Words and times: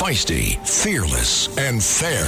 feisty, 0.00 0.56
fearless, 0.66 1.54
and 1.58 1.82
fair. 1.82 2.24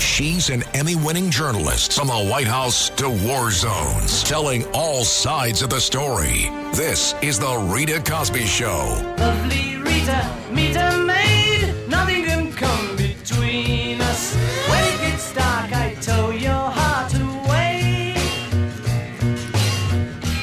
She's 0.00 0.50
an 0.50 0.64
Emmy 0.74 0.96
winning 0.96 1.30
journalist 1.30 1.92
from 1.92 2.08
the 2.08 2.26
White 2.28 2.48
House 2.48 2.90
to 2.90 3.08
war 3.08 3.52
zones, 3.52 4.24
telling 4.24 4.64
all 4.74 5.04
sides 5.04 5.62
of 5.62 5.70
the 5.70 5.80
story. 5.80 6.50
This 6.74 7.14
is 7.22 7.38
The 7.38 7.58
Rita 7.72 8.02
Cosby 8.04 8.44
Show. 8.46 9.14
Lovely 9.18 9.76
Rita, 9.76 10.36
meet 10.50 10.74
a 10.74 10.98
maid. 11.06 11.88
Nothing 11.88 12.24
can 12.24 12.52
come 12.52 12.96
between 12.96 14.00
us. 14.00 14.34
When 14.68 14.82
it 14.82 14.98
gets 14.98 15.32
dark, 15.32 15.72
I 15.72 15.94
tow 16.00 16.30
your 16.30 16.50
heart 16.78 17.14
away. 17.14 18.16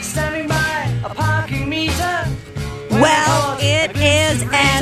Standing 0.02 0.48
by 0.48 0.98
a 1.04 1.14
parking 1.14 1.68
meter. 1.68 2.26
Well, 2.90 3.58
it 3.60 3.92
is 3.98 4.44
an 4.44 4.73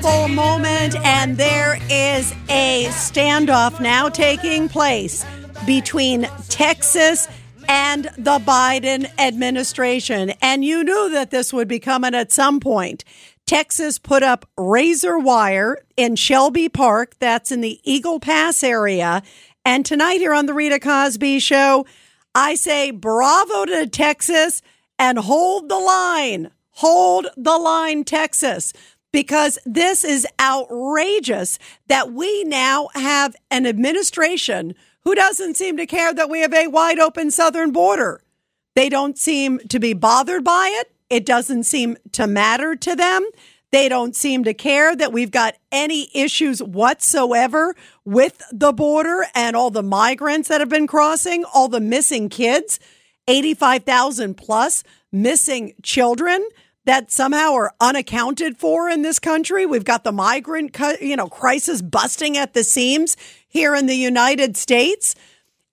moment, 0.00 0.96
and 1.04 1.36
there 1.36 1.78
is 1.90 2.32
a 2.48 2.86
standoff 2.90 3.80
now 3.80 4.08
taking 4.08 4.68
place 4.68 5.26
between 5.66 6.22
Texas 6.48 7.28
and 7.68 8.04
the 8.16 8.38
Biden 8.38 9.10
administration. 9.18 10.30
And 10.40 10.64
you 10.64 10.84
knew 10.84 11.10
that 11.10 11.30
this 11.30 11.52
would 11.52 11.68
be 11.68 11.78
coming 11.78 12.14
at 12.14 12.32
some 12.32 12.60
point. 12.60 13.04
Texas 13.46 13.98
put 13.98 14.22
up 14.22 14.48
razor 14.56 15.18
wire 15.18 15.76
in 15.96 16.16
Shelby 16.16 16.68
Park, 16.68 17.16
that's 17.18 17.52
in 17.52 17.60
the 17.60 17.80
Eagle 17.84 18.20
Pass 18.20 18.64
area. 18.64 19.22
And 19.64 19.84
tonight, 19.84 20.18
here 20.18 20.32
on 20.32 20.46
the 20.46 20.54
Rita 20.54 20.80
Cosby 20.80 21.40
Show, 21.40 21.84
I 22.34 22.54
say 22.54 22.90
bravo 22.90 23.66
to 23.66 23.86
Texas 23.86 24.62
and 24.98 25.18
hold 25.18 25.68
the 25.68 25.78
line. 25.78 26.50
Hold 26.70 27.26
the 27.36 27.58
line, 27.58 28.04
Texas, 28.04 28.72
because 29.12 29.58
this 29.64 30.04
is 30.04 30.26
outrageous 30.40 31.58
that 31.88 32.12
we 32.12 32.44
now 32.44 32.88
have 32.94 33.34
an 33.50 33.66
administration 33.66 34.74
who 35.02 35.14
doesn't 35.14 35.56
seem 35.56 35.76
to 35.76 35.86
care 35.86 36.12
that 36.12 36.30
we 36.30 36.40
have 36.40 36.54
a 36.54 36.68
wide 36.68 36.98
open 36.98 37.30
southern 37.30 37.72
border. 37.72 38.22
They 38.76 38.88
don't 38.88 39.18
seem 39.18 39.58
to 39.68 39.80
be 39.80 39.92
bothered 39.92 40.44
by 40.44 40.70
it. 40.80 40.92
It 41.08 41.26
doesn't 41.26 41.64
seem 41.64 41.96
to 42.12 42.26
matter 42.26 42.76
to 42.76 42.94
them. 42.94 43.28
They 43.72 43.88
don't 43.88 44.16
seem 44.16 44.44
to 44.44 44.54
care 44.54 44.96
that 44.96 45.12
we've 45.12 45.30
got 45.30 45.56
any 45.70 46.10
issues 46.14 46.62
whatsoever 46.62 47.74
with 48.04 48.42
the 48.52 48.72
border 48.72 49.26
and 49.34 49.54
all 49.54 49.70
the 49.70 49.82
migrants 49.82 50.48
that 50.48 50.60
have 50.60 50.68
been 50.68 50.88
crossing, 50.88 51.44
all 51.44 51.68
the 51.68 51.80
missing 51.80 52.28
kids, 52.28 52.80
85,000 53.28 54.34
plus 54.36 54.82
missing 55.12 55.74
children 55.82 56.46
that 56.84 57.10
somehow 57.10 57.54
are 57.54 57.72
unaccounted 57.80 58.56
for 58.56 58.88
in 58.88 59.02
this 59.02 59.18
country. 59.18 59.66
We've 59.66 59.84
got 59.84 60.04
the 60.04 60.12
migrant, 60.12 60.76
you 61.00 61.16
know, 61.16 61.28
crisis 61.28 61.82
busting 61.82 62.36
at 62.36 62.54
the 62.54 62.64
seams 62.64 63.16
here 63.46 63.74
in 63.74 63.86
the 63.86 63.94
United 63.94 64.56
States. 64.56 65.14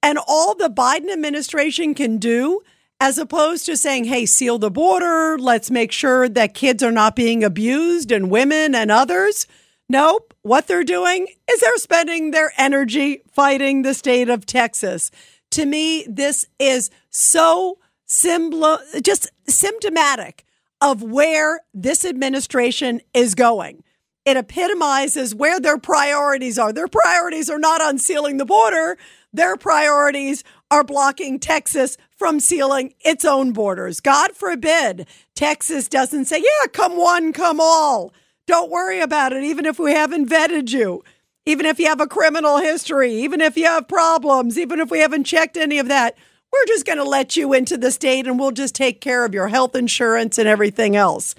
And 0.03 0.19
all 0.27 0.55
the 0.55 0.69
Biden 0.69 1.11
administration 1.11 1.93
can 1.93 2.17
do 2.17 2.61
as 2.99 3.17
opposed 3.17 3.65
to 3.65 3.77
saying, 3.77 4.05
hey, 4.05 4.25
seal 4.25 4.57
the 4.57 4.71
border, 4.71 5.37
let's 5.37 5.69
make 5.69 5.91
sure 5.91 6.27
that 6.27 6.53
kids 6.53 6.81
are 6.81 6.91
not 6.91 7.15
being 7.15 7.43
abused 7.43 8.11
and 8.11 8.31
women 8.31 8.73
and 8.73 8.91
others. 8.91 9.47
Nope. 9.87 10.33
What 10.41 10.67
they're 10.67 10.83
doing 10.83 11.27
is 11.49 11.59
they're 11.59 11.77
spending 11.77 12.31
their 12.31 12.51
energy 12.57 13.21
fighting 13.31 13.81
the 13.81 13.93
state 13.93 14.29
of 14.29 14.45
Texas. 14.45 15.11
To 15.51 15.65
me, 15.65 16.05
this 16.09 16.45
is 16.59 16.89
so 17.09 17.77
symbol, 18.05 18.79
just 19.01 19.29
symptomatic 19.47 20.45
of 20.81 21.01
where 21.01 21.61
this 21.73 22.05
administration 22.05 23.01
is 23.13 23.35
going. 23.35 23.83
It 24.25 24.35
epitomizes 24.37 25.33
where 25.33 25.59
their 25.59 25.77
priorities 25.77 26.59
are. 26.59 26.73
Their 26.73 26.89
priorities 26.89 27.49
are 27.49 27.59
not 27.59 27.81
on 27.81 27.97
sealing 27.97 28.37
the 28.37 28.45
border. 28.45 28.97
Their 29.31 29.55
priorities 29.55 30.43
are 30.69 30.83
blocking 30.83 31.39
Texas 31.39 31.97
from 32.17 32.39
sealing 32.39 32.93
its 32.99 33.23
own 33.23 33.53
borders. 33.53 34.01
God 34.01 34.33
forbid 34.33 35.07
Texas 35.33 35.87
doesn't 35.87 36.25
say, 36.25 36.39
yeah, 36.39 36.67
come 36.73 36.97
one, 36.97 37.31
come 37.31 37.59
all. 37.61 38.13
Don't 38.47 38.71
worry 38.71 38.99
about 38.99 39.33
it, 39.33 39.43
even 39.43 39.65
if 39.65 39.79
we 39.79 39.93
haven't 39.93 40.29
vetted 40.29 40.71
you, 40.71 41.03
even 41.45 41.65
if 41.65 41.79
you 41.79 41.87
have 41.87 42.01
a 42.01 42.07
criminal 42.07 42.57
history, 42.57 43.13
even 43.13 43.39
if 43.39 43.55
you 43.55 43.65
have 43.65 43.87
problems, 43.87 44.57
even 44.57 44.79
if 44.79 44.91
we 44.91 44.99
haven't 44.99 45.23
checked 45.23 45.55
any 45.55 45.79
of 45.79 45.87
that. 45.87 46.17
We're 46.57 46.65
just 46.73 46.85
going 46.85 46.97
to 46.97 47.03
let 47.03 47.37
you 47.37 47.53
into 47.53 47.77
the 47.77 47.91
state 47.91 48.25
and 48.25 48.39
we'll 48.39 48.51
just 48.51 48.73
take 48.73 48.99
care 48.99 49.25
of 49.25 49.33
your 49.33 49.47
health 49.47 49.75
insurance 49.75 50.37
and 50.39 50.47
everything 50.47 50.95
else. 50.95 51.35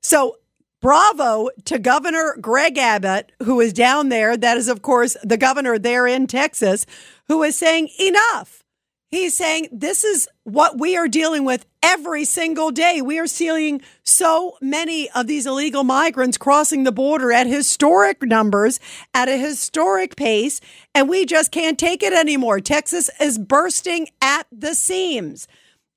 So, 0.00 0.38
bravo 0.80 1.50
to 1.66 1.78
Governor 1.78 2.36
Greg 2.40 2.78
Abbott, 2.78 3.32
who 3.42 3.60
is 3.60 3.72
down 3.74 4.08
there. 4.08 4.36
That 4.36 4.56
is, 4.56 4.68
of 4.68 4.80
course, 4.80 5.16
the 5.22 5.36
governor 5.36 5.78
there 5.78 6.06
in 6.06 6.26
Texas, 6.26 6.86
who 7.28 7.42
is 7.42 7.56
saying, 7.56 7.88
enough. 8.00 8.63
He's 9.10 9.36
saying 9.36 9.68
this 9.70 10.02
is 10.02 10.28
what 10.42 10.78
we 10.78 10.96
are 10.96 11.06
dealing 11.06 11.44
with 11.44 11.66
every 11.82 12.24
single 12.24 12.70
day. 12.70 13.00
We 13.00 13.18
are 13.20 13.26
seeing 13.26 13.80
so 14.02 14.56
many 14.60 15.08
of 15.10 15.26
these 15.26 15.46
illegal 15.46 15.84
migrants 15.84 16.36
crossing 16.36 16.82
the 16.82 16.90
border 16.90 17.30
at 17.30 17.46
historic 17.46 18.22
numbers, 18.22 18.80
at 19.12 19.28
a 19.28 19.36
historic 19.36 20.16
pace, 20.16 20.60
and 20.94 21.08
we 21.08 21.26
just 21.26 21.52
can't 21.52 21.78
take 21.78 22.02
it 22.02 22.12
anymore. 22.12 22.58
Texas 22.58 23.08
is 23.20 23.38
bursting 23.38 24.08
at 24.20 24.46
the 24.50 24.74
seams. 24.74 25.46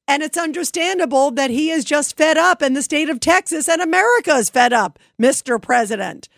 And 0.08 0.24
it's 0.24 0.38
understandable 0.38 1.32
that 1.32 1.50
he 1.50 1.70
is 1.70 1.84
just 1.84 2.16
fed 2.16 2.38
up, 2.38 2.62
and 2.62 2.76
the 2.76 2.82
state 2.82 3.10
of 3.10 3.20
Texas 3.20 3.68
and 3.68 3.82
America 3.82 4.36
is 4.36 4.50
fed 4.50 4.72
up, 4.72 5.00
Mr. 5.22 5.62
President. 5.62 6.30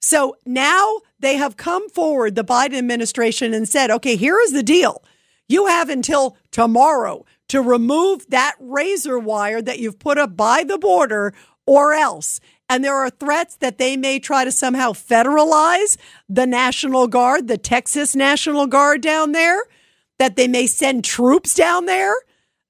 So 0.00 0.36
now 0.44 1.00
they 1.18 1.36
have 1.36 1.56
come 1.56 1.88
forward, 1.88 2.34
the 2.34 2.44
Biden 2.44 2.76
administration, 2.76 3.54
and 3.54 3.68
said, 3.68 3.90
okay, 3.90 4.16
here 4.16 4.40
is 4.40 4.52
the 4.52 4.62
deal. 4.62 5.02
You 5.48 5.66
have 5.66 5.88
until 5.88 6.36
tomorrow 6.50 7.24
to 7.48 7.60
remove 7.60 8.26
that 8.30 8.54
razor 8.58 9.18
wire 9.18 9.60
that 9.62 9.78
you've 9.78 9.98
put 9.98 10.18
up 10.18 10.36
by 10.36 10.64
the 10.64 10.78
border 10.78 11.34
or 11.66 11.92
else. 11.92 12.40
And 12.68 12.82
there 12.82 12.96
are 12.96 13.10
threats 13.10 13.56
that 13.56 13.78
they 13.78 13.96
may 13.96 14.18
try 14.18 14.44
to 14.44 14.52
somehow 14.52 14.92
federalize 14.92 15.96
the 16.28 16.46
National 16.46 17.06
Guard, 17.06 17.46
the 17.46 17.58
Texas 17.58 18.16
National 18.16 18.66
Guard 18.66 19.02
down 19.02 19.32
there, 19.32 19.62
that 20.18 20.36
they 20.36 20.48
may 20.48 20.66
send 20.66 21.04
troops 21.04 21.54
down 21.54 21.86
there. 21.86 22.14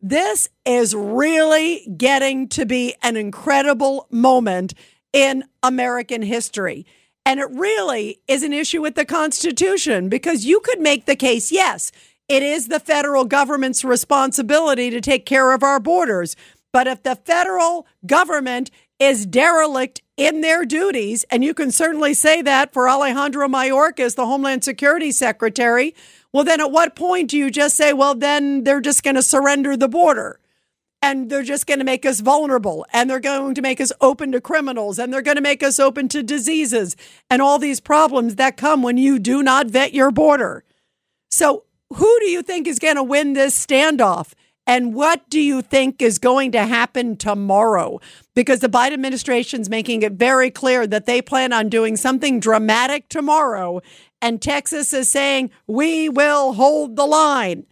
This 0.00 0.48
is 0.66 0.94
really 0.94 1.88
getting 1.96 2.48
to 2.48 2.66
be 2.66 2.94
an 3.02 3.16
incredible 3.16 4.06
moment 4.10 4.74
in 5.12 5.44
American 5.62 6.22
history. 6.22 6.84
And 7.24 7.40
it 7.40 7.48
really 7.50 8.20
is 8.28 8.42
an 8.42 8.52
issue 8.52 8.82
with 8.82 8.96
the 8.96 9.06
Constitution 9.06 10.08
because 10.08 10.44
you 10.44 10.60
could 10.60 10.80
make 10.80 11.06
the 11.06 11.16
case 11.16 11.50
yes, 11.50 11.90
it 12.28 12.42
is 12.42 12.68
the 12.68 12.80
federal 12.80 13.24
government's 13.24 13.84
responsibility 13.84 14.90
to 14.90 15.00
take 15.00 15.26
care 15.26 15.52
of 15.52 15.62
our 15.62 15.78
borders. 15.78 16.36
But 16.72 16.86
if 16.86 17.02
the 17.02 17.16
federal 17.16 17.86
government 18.06 18.70
is 18.98 19.26
derelict 19.26 20.02
in 20.16 20.40
their 20.40 20.64
duties, 20.64 21.24
and 21.30 21.44
you 21.44 21.54
can 21.54 21.70
certainly 21.70 22.14
say 22.14 22.42
that 22.42 22.72
for 22.72 22.88
Alejandro 22.88 23.48
Mayorkas, 23.48 24.14
the 24.14 24.26
Homeland 24.26 24.64
Security 24.64 25.12
Secretary, 25.12 25.94
well, 26.32 26.44
then 26.44 26.60
at 26.60 26.72
what 26.72 26.96
point 26.96 27.30
do 27.30 27.38
you 27.38 27.50
just 27.50 27.76
say, 27.76 27.92
well, 27.92 28.14
then 28.14 28.64
they're 28.64 28.80
just 28.80 29.02
going 29.02 29.16
to 29.16 29.22
surrender 29.22 29.76
the 29.76 29.88
border? 29.88 30.40
and 31.04 31.28
they're 31.28 31.42
just 31.42 31.66
going 31.66 31.80
to 31.80 31.84
make 31.84 32.06
us 32.06 32.20
vulnerable 32.20 32.86
and 32.90 33.10
they're 33.10 33.20
going 33.20 33.54
to 33.54 33.60
make 33.60 33.78
us 33.78 33.92
open 34.00 34.32
to 34.32 34.40
criminals 34.40 34.98
and 34.98 35.12
they're 35.12 35.20
going 35.20 35.36
to 35.36 35.42
make 35.42 35.62
us 35.62 35.78
open 35.78 36.08
to 36.08 36.22
diseases 36.22 36.96
and 37.28 37.42
all 37.42 37.58
these 37.58 37.78
problems 37.78 38.36
that 38.36 38.56
come 38.56 38.82
when 38.82 38.96
you 38.96 39.18
do 39.18 39.42
not 39.42 39.66
vet 39.66 39.92
your 39.92 40.10
border. 40.10 40.64
So 41.30 41.64
who 41.94 42.18
do 42.20 42.26
you 42.26 42.42
think 42.42 42.66
is 42.66 42.78
going 42.78 42.96
to 42.96 43.02
win 43.02 43.32
this 43.32 43.54
standoff? 43.64 44.32
And 44.66 44.94
what 44.94 45.28
do 45.28 45.40
you 45.40 45.60
think 45.60 46.00
is 46.00 46.18
going 46.18 46.52
to 46.52 46.64
happen 46.64 47.16
tomorrow? 47.16 48.00
Because 48.34 48.60
the 48.60 48.68
Biden 48.68 48.94
administration 48.94 49.60
is 49.60 49.68
making 49.68 50.02
it 50.02 50.12
very 50.12 50.50
clear 50.50 50.86
that 50.86 51.04
they 51.04 51.20
plan 51.20 51.52
on 51.52 51.68
doing 51.68 51.96
something 51.96 52.40
dramatic 52.40 53.08
tomorrow. 53.08 53.80
And 54.22 54.40
Texas 54.40 54.94
is 54.94 55.10
saying, 55.10 55.50
we 55.66 56.08
will 56.08 56.54
hold 56.54 56.96
the 56.96 57.06
line. 57.06 57.66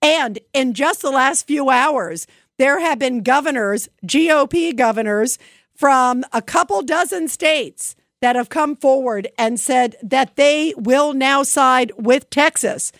And 0.00 0.38
in 0.54 0.72
just 0.72 1.02
the 1.02 1.10
last 1.10 1.46
few 1.46 1.68
hours, 1.68 2.26
there 2.56 2.80
have 2.80 2.98
been 2.98 3.22
governors, 3.22 3.88
GOP 4.06 4.74
governors 4.74 5.38
from 5.74 6.24
a 6.32 6.40
couple 6.40 6.80
dozen 6.82 7.28
states 7.28 7.96
that 8.22 8.36
have 8.36 8.48
come 8.48 8.76
forward 8.76 9.28
and 9.38 9.60
said 9.60 9.96
that 10.02 10.36
they 10.36 10.74
will 10.76 11.12
now 11.12 11.42
side 11.42 11.92
with 11.96 12.30
Texas. 12.30 12.92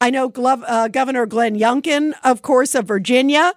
I 0.00 0.10
know 0.10 0.30
uh, 0.34 0.88
Governor 0.88 1.26
Glenn 1.26 1.56
Youngkin, 1.56 2.12
of 2.22 2.42
course, 2.42 2.74
of 2.74 2.86
Virginia, 2.86 3.54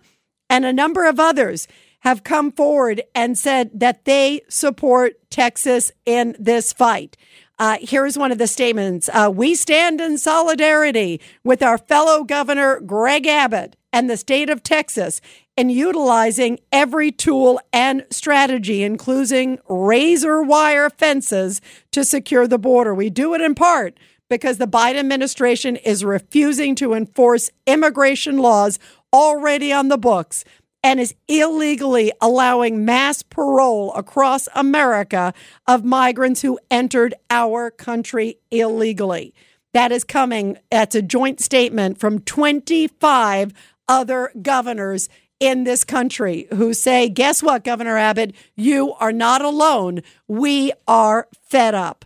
and 0.50 0.66
a 0.66 0.74
number 0.74 1.06
of 1.06 1.20
others 1.20 1.68
have 2.02 2.24
come 2.24 2.52
forward 2.52 3.02
and 3.14 3.38
said 3.38 3.72
that 3.74 4.06
they 4.06 4.42
support 4.48 5.14
Texas 5.30 5.92
in 6.06 6.36
this 6.40 6.72
fight. 6.72 7.18
Uh, 7.58 7.78
here's 7.82 8.18
one 8.18 8.32
of 8.32 8.38
the 8.38 8.48
statements 8.48 9.10
uh, 9.12 9.30
We 9.34 9.54
stand 9.54 10.00
in 10.00 10.18
solidarity 10.18 11.20
with 11.44 11.62
our 11.62 11.78
fellow 11.78 12.24
Governor 12.24 12.80
Greg 12.80 13.28
Abbott 13.28 13.76
and 13.92 14.10
the 14.10 14.16
state 14.16 14.50
of 14.50 14.64
Texas 14.64 15.20
in 15.58 15.70
utilizing 15.70 16.58
every 16.72 17.12
tool 17.12 17.60
and 17.74 18.06
strategy, 18.12 18.82
including 18.82 19.60
razor 19.68 20.42
wire 20.42 20.90
fences, 20.90 21.60
to 21.92 22.06
secure 22.06 22.48
the 22.48 22.58
border. 22.58 22.96
We 22.96 23.10
do 23.10 23.34
it 23.34 23.42
in 23.42 23.56
part 23.56 24.00
because 24.30 24.58
the 24.58 24.68
Biden 24.68 25.00
administration 25.00 25.76
is 25.76 26.06
refusing 26.06 26.76
to 26.76 26.94
enforce 26.94 27.50
immigration 27.66 28.38
laws 28.38 28.80
already 29.12 29.74
on 29.74 29.88
the 29.88 29.98
books 29.98 30.46
and 30.84 31.00
is 31.00 31.14
illegally 31.28 32.12
allowing 32.22 32.86
mass 32.86 33.22
parole 33.24 33.94
across 33.94 34.48
America 34.56 35.34
of 35.68 35.84
migrants 35.84 36.42
who 36.42 36.60
entered 36.72 37.14
our 37.30 37.70
country 37.70 38.38
illegally. 38.52 39.34
That 39.74 39.92
is 39.92 40.04
coming. 40.04 40.58
That's 40.72 40.96
a 40.96 41.02
joint 41.02 41.42
statement 41.42 42.00
from 42.00 42.20
25 42.20 43.54
other 43.88 44.32
governors 44.42 45.10
in 45.40 45.64
this 45.64 45.84
country 45.84 46.48
who 46.54 46.74
say, 46.74 47.10
guess 47.10 47.42
what, 47.42 47.64
Governor 47.64 47.98
Abbott? 47.98 48.34
You 48.56 48.94
are 48.94 49.12
not 49.12 49.42
alone. 49.42 50.02
We 50.28 50.72
are 50.88 51.28
fed 51.50 51.76
up. 51.76 52.06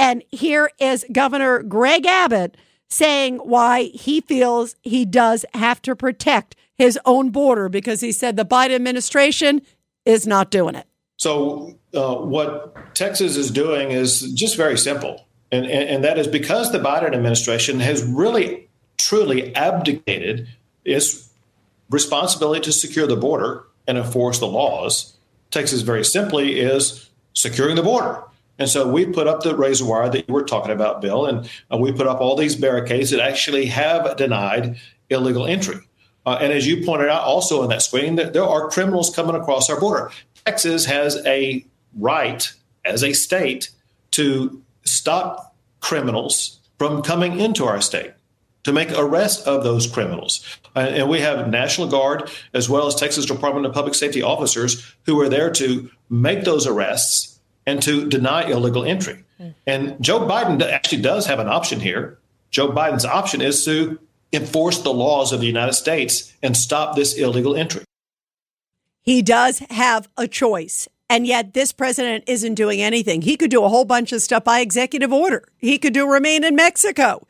And 0.00 0.24
here 0.30 0.70
is 0.78 1.04
Governor 1.12 1.62
Greg 1.62 2.06
Abbott 2.06 2.56
saying 2.88 3.36
why 3.36 3.82
he 3.92 4.22
feels 4.22 4.74
he 4.80 5.04
does 5.04 5.44
have 5.52 5.82
to 5.82 5.94
protect 5.94 6.56
his 6.74 6.98
own 7.04 7.28
border 7.28 7.68
because 7.68 8.00
he 8.00 8.10
said 8.10 8.34
the 8.34 8.46
Biden 8.46 8.76
administration 8.76 9.60
is 10.06 10.26
not 10.26 10.50
doing 10.50 10.74
it. 10.74 10.86
So, 11.18 11.78
uh, 11.92 12.14
what 12.14 12.94
Texas 12.94 13.36
is 13.36 13.50
doing 13.50 13.90
is 13.90 14.32
just 14.32 14.56
very 14.56 14.78
simple. 14.78 15.26
And, 15.52 15.66
and, 15.66 15.90
and 15.90 16.04
that 16.04 16.18
is 16.18 16.26
because 16.26 16.72
the 16.72 16.78
Biden 16.78 17.12
administration 17.12 17.78
has 17.80 18.02
really, 18.02 18.70
truly 18.96 19.54
abdicated 19.54 20.48
its 20.82 21.28
responsibility 21.90 22.62
to 22.62 22.72
secure 22.72 23.06
the 23.06 23.16
border 23.16 23.64
and 23.86 23.98
enforce 23.98 24.38
the 24.38 24.46
laws. 24.46 25.14
Texas, 25.50 25.82
very 25.82 26.06
simply, 26.06 26.58
is 26.58 27.10
securing 27.34 27.76
the 27.76 27.82
border. 27.82 28.24
And 28.60 28.68
so 28.68 28.86
we 28.86 29.06
put 29.06 29.26
up 29.26 29.42
the 29.42 29.56
razor 29.56 29.86
wire 29.86 30.10
that 30.10 30.28
you 30.28 30.34
were 30.34 30.44
talking 30.44 30.70
about, 30.70 31.00
Bill, 31.00 31.24
and 31.24 31.50
uh, 31.72 31.78
we 31.78 31.92
put 31.92 32.06
up 32.06 32.20
all 32.20 32.36
these 32.36 32.54
barricades 32.54 33.10
that 33.10 33.18
actually 33.18 33.66
have 33.66 34.18
denied 34.18 34.76
illegal 35.08 35.46
entry. 35.46 35.80
Uh, 36.26 36.38
and 36.42 36.52
as 36.52 36.66
you 36.66 36.84
pointed 36.84 37.08
out 37.08 37.22
also 37.22 37.62
in 37.62 37.70
that 37.70 37.80
screen, 37.80 38.16
that 38.16 38.34
there 38.34 38.44
are 38.44 38.68
criminals 38.68 39.16
coming 39.16 39.34
across 39.34 39.70
our 39.70 39.80
border. 39.80 40.12
Texas 40.44 40.84
has 40.84 41.16
a 41.26 41.64
right 41.98 42.52
as 42.84 43.02
a 43.02 43.14
state 43.14 43.70
to 44.10 44.62
stop 44.84 45.56
criminals 45.80 46.60
from 46.78 47.00
coming 47.00 47.40
into 47.40 47.64
our 47.64 47.80
state, 47.80 48.12
to 48.64 48.74
make 48.74 48.90
arrests 48.92 49.46
of 49.46 49.64
those 49.64 49.86
criminals. 49.86 50.44
And 50.74 51.08
we 51.08 51.20
have 51.20 51.48
National 51.48 51.88
Guard 51.88 52.30
as 52.52 52.68
well 52.68 52.86
as 52.86 52.94
Texas 52.94 53.24
Department 53.24 53.64
of 53.64 53.72
Public 53.72 53.94
Safety 53.94 54.20
officers 54.20 54.94
who 55.06 55.18
are 55.20 55.30
there 55.30 55.50
to 55.52 55.90
make 56.10 56.44
those 56.44 56.66
arrests 56.66 57.39
and 57.66 57.82
to 57.82 58.08
deny 58.08 58.48
illegal 58.50 58.84
entry. 58.84 59.24
And 59.66 59.96
Joe 60.02 60.20
Biden 60.20 60.60
actually 60.62 61.02
does 61.02 61.26
have 61.26 61.38
an 61.38 61.48
option 61.48 61.80
here. 61.80 62.18
Joe 62.50 62.68
Biden's 62.68 63.04
option 63.04 63.40
is 63.40 63.64
to 63.64 63.98
enforce 64.32 64.82
the 64.82 64.92
laws 64.92 65.32
of 65.32 65.40
the 65.40 65.46
United 65.46 65.72
States 65.72 66.32
and 66.42 66.56
stop 66.56 66.94
this 66.94 67.14
illegal 67.14 67.56
entry. 67.56 67.84
He 69.02 69.22
does 69.22 69.60
have 69.70 70.08
a 70.16 70.28
choice. 70.28 70.88
And 71.08 71.26
yet, 71.26 71.54
this 71.54 71.72
president 71.72 72.24
isn't 72.28 72.54
doing 72.54 72.80
anything. 72.80 73.22
He 73.22 73.36
could 73.36 73.50
do 73.50 73.64
a 73.64 73.68
whole 73.68 73.84
bunch 73.84 74.12
of 74.12 74.22
stuff 74.22 74.44
by 74.44 74.60
executive 74.60 75.12
order. 75.12 75.48
He 75.58 75.78
could 75.78 75.94
do 75.94 76.08
remain 76.08 76.44
in 76.44 76.54
Mexico. 76.54 77.26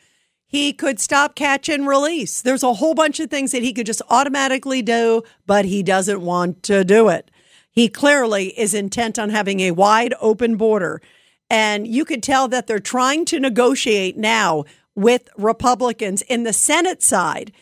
He 0.46 0.72
could 0.72 1.00
stop, 1.00 1.34
catch, 1.34 1.68
and 1.68 1.86
release. 1.86 2.42
There's 2.42 2.64
a 2.64 2.74
whole 2.74 2.92
bunch 2.92 3.20
of 3.20 3.30
things 3.30 3.52
that 3.52 3.62
he 3.62 3.72
could 3.72 3.86
just 3.86 4.02
automatically 4.10 4.82
do, 4.82 5.22
but 5.46 5.64
he 5.64 5.82
doesn't 5.82 6.20
want 6.20 6.62
to 6.64 6.84
do 6.84 7.08
it. 7.08 7.30
He 7.70 7.88
clearly 7.88 8.58
is 8.58 8.74
intent 8.74 9.18
on 9.18 9.30
having 9.30 9.60
a 9.60 9.70
wide 9.70 10.14
open 10.20 10.56
border. 10.56 11.00
And 11.48 11.86
you 11.86 12.04
could 12.04 12.22
tell 12.22 12.48
that 12.48 12.66
they're 12.66 12.78
trying 12.78 13.24
to 13.26 13.40
negotiate 13.40 14.16
now 14.16 14.64
with 14.94 15.28
Republicans 15.36 16.22
in 16.22 16.44
the 16.44 16.52
Senate 16.52 17.02
side. 17.02 17.52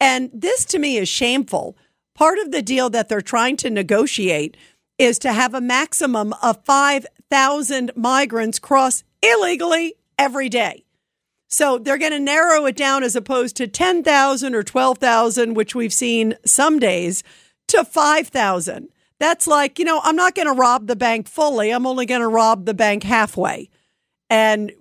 And 0.00 0.30
this 0.32 0.64
to 0.66 0.78
me 0.78 0.96
is 0.96 1.08
shameful. 1.08 1.76
Part 2.14 2.38
of 2.38 2.50
the 2.50 2.62
deal 2.62 2.90
that 2.90 3.08
they're 3.08 3.20
trying 3.20 3.56
to 3.58 3.70
negotiate 3.70 4.56
is 4.98 5.18
to 5.20 5.32
have 5.32 5.54
a 5.54 5.60
maximum 5.60 6.32
of 6.42 6.64
5,000 6.64 7.90
migrants 7.96 8.58
cross 8.58 9.02
illegally 9.22 9.94
every 10.18 10.48
day. 10.48 10.84
So 11.48 11.78
they're 11.78 11.98
going 11.98 12.12
to 12.12 12.20
narrow 12.20 12.66
it 12.66 12.76
down 12.76 13.02
as 13.02 13.16
opposed 13.16 13.56
to 13.56 13.66
10,000 13.66 14.54
or 14.54 14.62
12,000, 14.62 15.54
which 15.54 15.74
we've 15.74 15.92
seen 15.92 16.36
some 16.44 16.78
days, 16.78 17.22
to 17.68 17.84
5,000. 17.84 18.88
That's 19.20 19.46
like, 19.46 19.78
you 19.78 19.84
know, 19.84 20.00
I'm 20.02 20.16
not 20.16 20.34
going 20.34 20.48
to 20.48 20.52
rob 20.52 20.86
the 20.86 20.96
bank 20.96 21.28
fully. 21.28 21.70
I'm 21.70 21.86
only 21.86 22.06
going 22.06 22.20
to 22.20 22.28
rob 22.28 22.66
the 22.66 22.74
bank 22.74 23.02
halfway. 23.04 23.70
And 24.28 24.72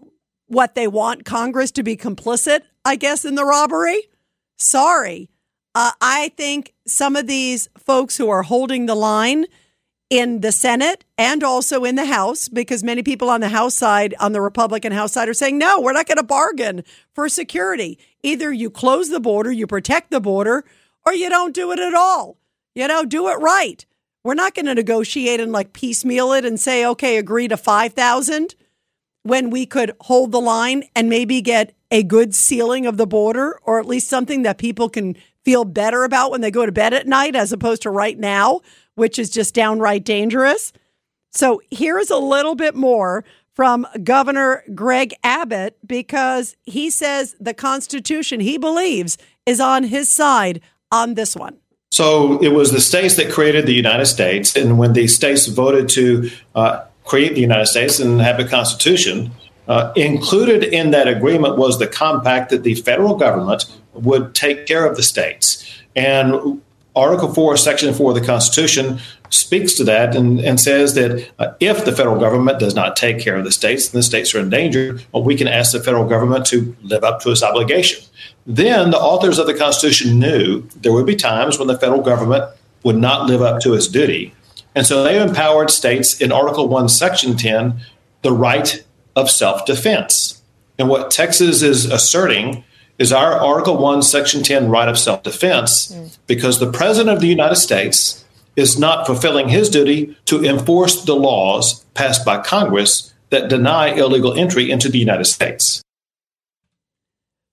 what 0.47 0.75
they 0.75 0.87
want 0.87 1.25
Congress 1.25 1.71
to 1.71 1.83
be 1.83 1.95
complicit, 1.95 2.61
I 2.83 2.95
guess, 2.95 3.25
in 3.25 3.35
the 3.35 3.45
robbery. 3.45 4.09
Sorry. 4.57 5.29
Uh, 5.75 5.91
I 6.01 6.29
think 6.37 6.73
some 6.85 7.15
of 7.15 7.27
these 7.27 7.67
folks 7.77 8.17
who 8.17 8.29
are 8.29 8.43
holding 8.43 8.85
the 8.85 8.95
line 8.95 9.45
in 10.09 10.41
the 10.41 10.51
Senate 10.51 11.05
and 11.17 11.43
also 11.43 11.83
in 11.83 11.95
the 11.95 12.05
House, 12.05 12.47
because 12.47 12.83
many 12.83 13.01
people 13.01 13.29
on 13.29 13.41
the 13.41 13.49
House 13.49 13.73
side, 13.73 14.13
on 14.19 14.31
the 14.31 14.41
Republican 14.41 14.91
House 14.91 15.13
side, 15.13 15.27
are 15.27 15.33
saying, 15.33 15.57
no, 15.57 15.81
we're 15.81 15.93
not 15.93 16.05
going 16.05 16.17
to 16.17 16.23
bargain 16.23 16.83
for 17.13 17.27
security. 17.27 17.97
Either 18.21 18.51
you 18.53 18.69
close 18.69 19.09
the 19.09 19.19
border, 19.19 19.51
you 19.51 19.65
protect 19.65 20.11
the 20.11 20.21
border, 20.21 20.65
or 21.05 21.13
you 21.13 21.29
don't 21.29 21.55
do 21.55 21.71
it 21.71 21.79
at 21.79 21.95
all. 21.95 22.37
You 22.75 22.87
know, 22.87 23.05
do 23.05 23.27
it 23.29 23.39
right. 23.39 23.85
We're 24.23 24.35
not 24.35 24.55
going 24.55 24.67
to 24.67 24.75
negotiate 24.75 25.39
and 25.39 25.51
like 25.51 25.73
piecemeal 25.73 26.31
it 26.33 26.45
and 26.45 26.59
say, 26.59 26.85
okay, 26.85 27.17
agree 27.17 27.47
to 27.49 27.57
5,000 27.57 28.55
when 29.23 29.49
we 29.49 29.65
could 29.65 29.91
hold 30.01 30.31
the 30.31 30.39
line 30.39 30.83
and 30.95 31.09
maybe 31.09 31.41
get 31.41 31.73
a 31.91 32.03
good 32.03 32.33
sealing 32.33 32.85
of 32.85 32.97
the 32.97 33.07
border 33.07 33.59
or 33.63 33.79
at 33.79 33.85
least 33.85 34.09
something 34.09 34.43
that 34.43 34.57
people 34.57 34.89
can 34.89 35.15
feel 35.43 35.65
better 35.65 36.03
about 36.03 36.31
when 36.31 36.41
they 36.41 36.51
go 36.51 36.65
to 36.65 36.71
bed 36.71 36.93
at 36.93 37.07
night 37.07 37.35
as 37.35 37.51
opposed 37.51 37.81
to 37.81 37.89
right 37.89 38.17
now, 38.17 38.61
which 38.95 39.19
is 39.19 39.29
just 39.29 39.53
downright 39.53 40.03
dangerous. 40.05 40.71
So 41.31 41.61
here's 41.69 42.09
a 42.09 42.17
little 42.17 42.55
bit 42.55 42.75
more 42.75 43.25
from 43.53 43.85
Governor 44.03 44.63
Greg 44.73 45.13
Abbott 45.23 45.77
because 45.85 46.55
he 46.63 46.89
says 46.89 47.35
the 47.39 47.53
Constitution, 47.53 48.39
he 48.39 48.57
believes, 48.57 49.17
is 49.45 49.59
on 49.59 49.83
his 49.83 50.11
side 50.11 50.61
on 50.91 51.15
this 51.15 51.35
one. 51.35 51.57
So 51.93 52.41
it 52.41 52.49
was 52.49 52.71
the 52.71 52.81
states 52.81 53.15
that 53.17 53.31
created 53.31 53.67
the 53.67 53.73
United 53.73 54.07
States. 54.07 54.55
And 54.55 54.79
when 54.79 54.93
the 54.93 55.07
states 55.07 55.45
voted 55.45 55.89
to 55.89 56.31
uh, 56.55 56.85
create 57.05 57.35
the 57.35 57.41
United 57.41 57.67
States 57.67 57.99
and 57.99 58.21
have 58.21 58.39
a 58.39 58.45
constitution. 58.45 59.31
Uh, 59.67 59.93
included 59.95 60.63
in 60.63 60.91
that 60.91 61.07
agreement 61.07 61.57
was 61.57 61.79
the 61.79 61.87
compact 61.87 62.49
that 62.49 62.63
the 62.63 62.75
federal 62.75 63.15
government 63.15 63.65
would 63.93 64.35
take 64.35 64.65
care 64.65 64.85
of 64.85 64.97
the 64.97 65.03
states. 65.03 65.65
And 65.95 66.61
Article 66.95 67.33
4, 67.33 67.57
Section 67.57 67.93
4 67.93 68.11
of 68.11 68.15
the 68.15 68.25
Constitution 68.25 68.99
speaks 69.29 69.73
to 69.75 69.83
that 69.85 70.15
and, 70.15 70.39
and 70.39 70.59
says 70.59 70.93
that 70.95 71.31
uh, 71.39 71.53
if 71.59 71.85
the 71.85 71.91
federal 71.91 72.19
government 72.19 72.59
does 72.59 72.75
not 72.75 72.95
take 72.95 73.19
care 73.19 73.35
of 73.35 73.45
the 73.45 73.51
states 73.51 73.87
and 73.87 73.97
the 73.97 74.03
states 74.03 74.35
are 74.35 74.39
in 74.39 74.49
danger, 74.49 74.99
well, 75.11 75.23
we 75.23 75.35
can 75.35 75.47
ask 75.47 75.71
the 75.71 75.79
federal 75.79 76.07
government 76.07 76.45
to 76.47 76.75
live 76.83 77.03
up 77.03 77.21
to 77.21 77.31
its 77.31 77.41
obligation. 77.41 78.03
Then 78.45 78.91
the 78.91 78.99
authors 78.99 79.39
of 79.39 79.47
the 79.47 79.53
Constitution 79.53 80.19
knew 80.19 80.63
there 80.75 80.91
would 80.91 81.05
be 81.05 81.15
times 81.15 81.57
when 81.57 81.67
the 81.67 81.77
federal 81.77 82.01
government 82.01 82.45
would 82.83 82.97
not 82.97 83.27
live 83.27 83.41
up 83.41 83.61
to 83.61 83.73
its 83.73 83.87
duty. 83.87 84.33
And 84.75 84.85
so 84.85 85.03
they 85.03 85.21
empowered 85.21 85.71
states 85.71 86.19
in 86.19 86.31
Article 86.31 86.67
1, 86.67 86.89
Section 86.89 87.37
10, 87.37 87.79
the 88.21 88.31
right 88.31 88.83
of 89.15 89.29
self 89.29 89.65
defense. 89.65 90.41
And 90.77 90.89
what 90.89 91.11
Texas 91.11 91.61
is 91.61 91.85
asserting 91.85 92.63
is 92.97 93.11
our 93.11 93.33
Article 93.33 93.77
1, 93.77 94.01
Section 94.01 94.43
10 94.43 94.69
right 94.69 94.87
of 94.87 94.97
self 94.97 95.23
defense 95.23 95.91
mm. 95.91 96.17
because 96.27 96.59
the 96.59 96.71
President 96.71 97.15
of 97.15 97.21
the 97.21 97.27
United 97.27 97.55
States 97.55 98.25
is 98.55 98.77
not 98.77 99.05
fulfilling 99.05 99.49
his 99.49 99.69
duty 99.69 100.15
to 100.25 100.43
enforce 100.43 101.03
the 101.05 101.15
laws 101.15 101.83
passed 101.93 102.23
by 102.25 102.41
Congress 102.41 103.13
that 103.29 103.49
deny 103.49 103.87
illegal 103.89 104.33
entry 104.33 104.69
into 104.69 104.89
the 104.89 104.99
United 104.99 105.25
States. 105.25 105.81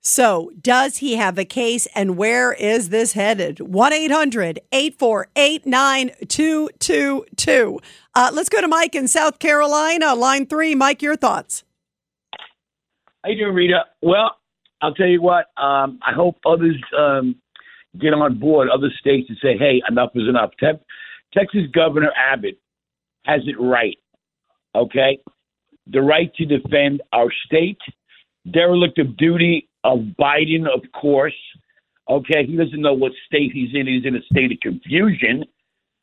So, 0.02 0.50
does 0.58 0.96
he 0.98 1.16
have 1.16 1.36
a 1.36 1.44
case 1.44 1.86
and 1.94 2.16
where 2.16 2.54
is 2.54 2.88
this 2.88 3.12
headed? 3.12 3.60
1 3.60 3.92
800 3.92 4.58
848 4.72 5.66
9222. 5.66 7.80
Uh, 8.14 8.30
let's 8.32 8.48
go 8.48 8.62
to 8.62 8.68
Mike 8.68 8.94
in 8.94 9.08
South 9.08 9.38
Carolina, 9.38 10.14
line 10.14 10.46
three. 10.46 10.74
Mike, 10.74 11.02
your 11.02 11.16
thoughts. 11.16 11.64
How 13.22 13.28
you 13.30 13.44
doing, 13.44 13.54
Rita? 13.54 13.84
Well, 14.00 14.36
I'll 14.80 14.94
tell 14.94 15.06
you 15.06 15.20
what. 15.20 15.48
Um, 15.62 15.98
I 16.02 16.14
hope 16.14 16.38
others 16.46 16.82
um, 16.98 17.36
get 18.00 18.14
on 18.14 18.38
board, 18.38 18.70
other 18.70 18.88
states, 18.98 19.28
and 19.28 19.36
say, 19.42 19.58
hey, 19.58 19.82
enough 19.86 20.12
is 20.14 20.26
enough. 20.26 20.52
Te- 20.58 20.80
Texas 21.34 21.66
Governor 21.74 22.10
Abbott 22.16 22.58
has 23.26 23.42
it 23.46 23.60
right, 23.60 23.98
okay? 24.74 25.18
The 25.86 26.00
right 26.00 26.34
to 26.36 26.46
defend 26.46 27.02
our 27.12 27.28
state, 27.44 27.76
derelict 28.50 28.98
of 28.98 29.18
duty 29.18 29.66
of 29.84 30.00
Biden, 30.18 30.66
of 30.66 30.82
course. 30.92 31.34
Okay, 32.08 32.44
he 32.46 32.56
doesn't 32.56 32.80
know 32.80 32.94
what 32.94 33.12
state 33.26 33.52
he's 33.52 33.70
in. 33.74 33.86
He's 33.86 34.04
in 34.04 34.16
a 34.16 34.22
state 34.32 34.50
of 34.52 34.58
confusion. 34.60 35.44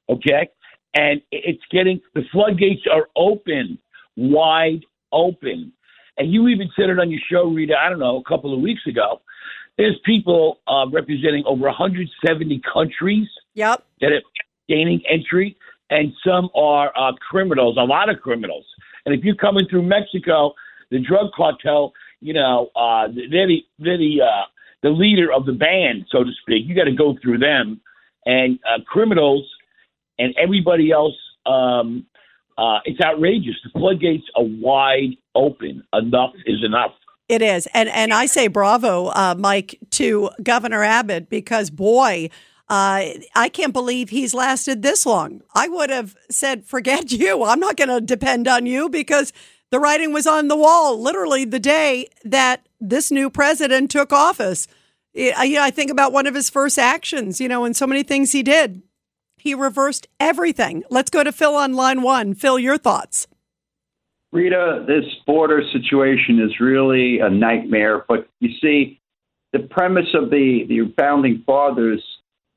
Okay, 0.09 0.47
and 0.95 1.21
it's 1.31 1.63
getting 1.71 1.99
the 2.15 2.21
floodgates 2.31 2.81
are 2.91 3.07
open, 3.15 3.77
wide 4.15 4.81
open. 5.11 5.73
And 6.17 6.33
you 6.33 6.47
even 6.47 6.69
said 6.75 6.89
it 6.89 6.99
on 6.99 7.11
your 7.11 7.19
show, 7.29 7.43
Rita. 7.49 7.75
I 7.77 7.89
don't 7.89 7.99
know, 7.99 8.17
a 8.17 8.23
couple 8.23 8.53
of 8.53 8.61
weeks 8.61 8.81
ago. 8.87 9.21
There's 9.77 9.97
people 10.05 10.59
uh, 10.67 10.85
representing 10.91 11.43
over 11.45 11.65
170 11.65 12.61
countries 12.73 13.27
Yep. 13.53 13.83
that 14.01 14.11
are 14.11 14.21
gaining 14.67 15.01
entry, 15.07 15.55
and 15.91 16.11
some 16.25 16.49
are 16.55 16.91
uh, 16.97 17.11
criminals, 17.29 17.77
a 17.77 17.83
lot 17.83 18.09
of 18.09 18.19
criminals. 18.19 18.65
And 19.05 19.13
if 19.13 19.23
you're 19.23 19.35
coming 19.35 19.67
through 19.69 19.83
Mexico, 19.83 20.53
the 20.89 20.99
drug 20.99 21.31
cartel, 21.35 21.93
you 22.21 22.33
know, 22.33 22.69
uh, 22.75 23.07
they're 23.07 23.47
the 23.47 23.63
they're 23.79 23.97
the 23.97 24.21
uh, 24.21 24.45
the 24.83 24.89
leader 24.89 25.31
of 25.31 25.45
the 25.45 25.53
band, 25.53 26.05
so 26.09 26.23
to 26.23 26.31
speak. 26.41 26.67
You 26.67 26.75
got 26.75 26.85
to 26.85 26.95
go 26.95 27.15
through 27.21 27.39
them, 27.39 27.81
and 28.25 28.59
uh, 28.67 28.83
criminals 28.85 29.49
and 30.19 30.33
everybody 30.37 30.91
else. 30.91 31.15
Um, 31.45 32.05
uh, 32.57 32.79
it's 32.85 32.99
outrageous. 32.99 33.55
The 33.63 33.69
floodgates 33.79 34.25
are 34.35 34.43
wide 34.43 35.17
open. 35.35 35.83
Enough 35.93 36.33
is 36.45 36.63
enough. 36.63 36.91
It 37.29 37.41
is. 37.41 37.67
And 37.73 37.89
and 37.89 38.13
I 38.13 38.25
say 38.25 38.47
bravo, 38.47 39.07
uh, 39.07 39.35
Mike, 39.37 39.79
to 39.91 40.29
Governor 40.41 40.83
Abbott 40.83 41.29
because 41.29 41.69
boy, 41.69 42.29
uh, 42.69 43.13
I 43.35 43.49
can't 43.49 43.73
believe 43.73 44.09
he's 44.09 44.33
lasted 44.33 44.81
this 44.81 45.05
long. 45.05 45.41
I 45.53 45.67
would 45.67 45.89
have 45.89 46.15
said, 46.29 46.65
forget 46.65 47.11
you. 47.11 47.43
I'm 47.43 47.59
not 47.59 47.77
going 47.77 47.89
to 47.89 48.01
depend 48.01 48.47
on 48.47 48.65
you 48.65 48.89
because 48.89 49.33
the 49.71 49.79
writing 49.79 50.13
was 50.13 50.27
on 50.27 50.47
the 50.47 50.55
wall 50.55 50.99
literally 50.99 51.45
the 51.45 51.59
day 51.59 52.07
that 52.23 52.67
this 52.79 53.11
new 53.11 53.29
president 53.29 53.91
took 53.91 54.13
office. 54.13 54.67
I, 55.15 55.57
I 55.59 55.71
think 55.71 55.89
about 55.89 56.13
one 56.13 56.27
of 56.27 56.35
his 56.35 56.49
first 56.49 56.77
actions, 56.77 57.41
you 57.41 57.47
know, 57.47 57.65
and 57.65 57.75
so 57.75 57.87
many 57.87 58.03
things 58.03 58.31
he 58.31 58.43
did. 58.43 58.81
He 59.37 59.53
reversed 59.53 60.07
everything. 60.19 60.83
Let's 60.89 61.09
go 61.09 61.23
to 61.23 61.31
Phil 61.31 61.55
on 61.55 61.73
line 61.73 62.01
one. 62.01 62.33
Phil, 62.33 62.59
your 62.59 62.77
thoughts. 62.77 63.27
Rita, 64.31 64.83
this 64.87 65.05
border 65.25 65.63
situation 65.71 66.39
is 66.39 66.59
really 66.59 67.19
a 67.19 67.29
nightmare. 67.29 68.05
But 68.07 68.27
you 68.39 68.49
see, 68.61 68.99
the 69.53 69.59
premise 69.59 70.13
of 70.13 70.29
the, 70.29 70.65
the 70.67 70.93
founding 70.97 71.43
fathers 71.45 72.03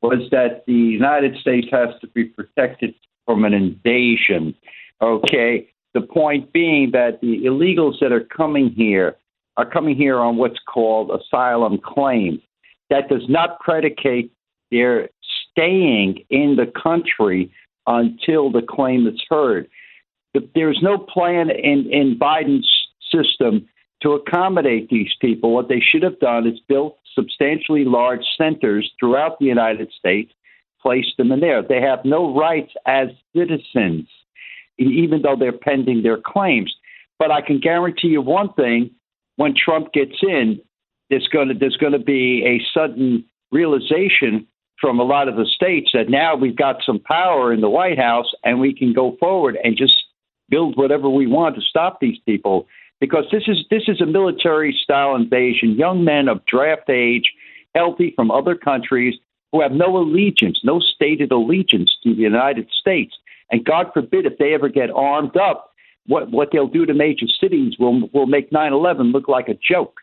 was 0.03 0.29
that 0.31 0.65
the 0.67 0.73
United 0.73 1.37
States 1.41 1.69
has 1.71 1.91
to 2.01 2.09
be 2.09 2.25
protected 2.25 2.95
from 3.25 3.45
an 3.45 3.55
invasion. 3.55 4.55
Okay. 5.01 5.71
The 5.95 6.01
point 6.01 6.53
being 6.53 6.91
that 6.93 7.21
the 7.21 7.45
illegals 7.45 8.01
that 8.01 8.13
are 8.13 8.25
coming 8.25 8.71
here 8.71 9.17
are 9.57 9.69
coming 9.69 9.97
here 9.97 10.19
on 10.19 10.37
what's 10.37 10.59
called 10.73 11.11
asylum 11.11 11.79
claims. 11.83 12.41
That 12.89 13.09
does 13.09 13.29
not 13.29 13.61
predicate 13.61 14.33
their 14.71 15.09
staying 15.51 16.25
in 16.31 16.57
the 16.57 16.73
country 16.81 17.53
until 17.87 18.51
the 18.51 18.63
claim 18.63 19.07
is 19.07 19.21
heard. 19.29 19.69
There's 20.55 20.79
no 20.83 20.97
plan 20.97 21.51
in, 21.51 21.89
in 21.91 22.19
Biden's 22.19 22.71
system 23.13 23.69
to 24.03 24.13
accommodate 24.13 24.89
these 24.89 25.11
people. 25.21 25.53
What 25.53 25.69
they 25.69 25.81
should 25.81 26.03
have 26.03 26.19
done 26.21 26.47
is 26.47 26.59
built 26.69 26.99
substantially 27.15 27.85
large 27.85 28.25
centers 28.39 28.91
throughout 28.99 29.39
the 29.39 29.47
United 29.47 29.93
States, 29.99 30.33
placed 30.81 31.17
them 31.19 31.33
in 31.33 31.41
there. 31.41 31.63
They 31.63 31.81
have 31.81 32.05
no 32.05 32.35
rights 32.35 32.73
as 32.87 33.09
citizens, 33.37 34.09
even 34.89 35.23
though 35.23 35.37
they're 35.39 35.53
pending 35.53 36.03
their 36.03 36.19
claims. 36.19 36.75
But 37.19 37.31
I 37.31 37.43
can 37.43 37.61
guarantee 37.61 38.09
you 38.09 38.23
one 38.23 38.53
thing: 38.55 38.91
when 39.37 39.55
Trump 39.55 39.93
gets 39.93 40.17
in, 40.23 40.61
there's 41.11 41.29
going 41.29 41.49
to 41.49 41.55
there's 41.55 41.77
going 41.77 41.93
to 41.93 41.99
be 41.99 42.45
a 42.47 42.79
sudden 42.79 43.25
realization 43.53 44.47
from 44.81 44.99
a 44.99 45.05
lot 45.05 45.29
of 45.29 45.37
the 45.37 45.45
states 45.45 45.91
that 45.93 46.09
now 46.09 46.35
we've 46.35 46.57
got 46.57 46.77
some 46.85 46.99
power 46.99 47.53
in 47.53 47.61
the 47.61 47.69
White 47.69 47.99
House 47.99 48.33
and 48.45 48.61
we 48.61 48.73
can 48.73 48.95
go 48.95 49.17
forward 49.21 49.59
and 49.63 49.77
just 49.77 49.93
build 50.49 50.77
whatever 50.77 51.09
we 51.09 51.27
want 51.27 51.55
to 51.55 51.61
stop 51.61 52.01
these 52.01 52.19
people 52.25 52.67
because 53.01 53.25
this 53.31 53.45
is 53.47 53.65
this 53.71 53.85
is 53.89 54.01
a 54.01 54.07
military 54.07 54.79
style 54.83 55.15
invasion. 55.15 55.73
Young 55.73 56.05
men 56.05 56.29
of 56.29 56.45
draft 56.47 56.89
age, 56.89 57.33
healthy 57.75 58.13
from 58.15 58.31
other 58.31 58.55
countries 58.55 59.15
who 59.53 59.61
have 59.63 59.73
no 59.73 59.97
allegiance, 59.97 60.61
no 60.63 60.81
stated 60.81 61.33
allegiance 61.33 61.97
to 62.05 62.15
the 62.15 62.23
United 62.23 62.69
States. 62.79 63.15
And 63.51 63.65
God 63.65 63.91
forbid 63.93 64.27
if 64.27 64.39
they 64.39 64.55
ever 64.55 64.69
get 64.69 64.91
armed 64.91 65.37
up, 65.37 65.73
what 66.07 66.31
what 66.31 66.49
they'll 66.53 66.69
do 66.69 66.87
to 66.87 66.95
major 66.95 67.27
cities 67.41 67.75
will 67.79 68.09
will 68.13 68.27
make 68.27 68.51
9/11 68.51 69.13
look 69.13 69.29
like 69.29 69.49
a 69.49 69.55
joke. 69.55 70.01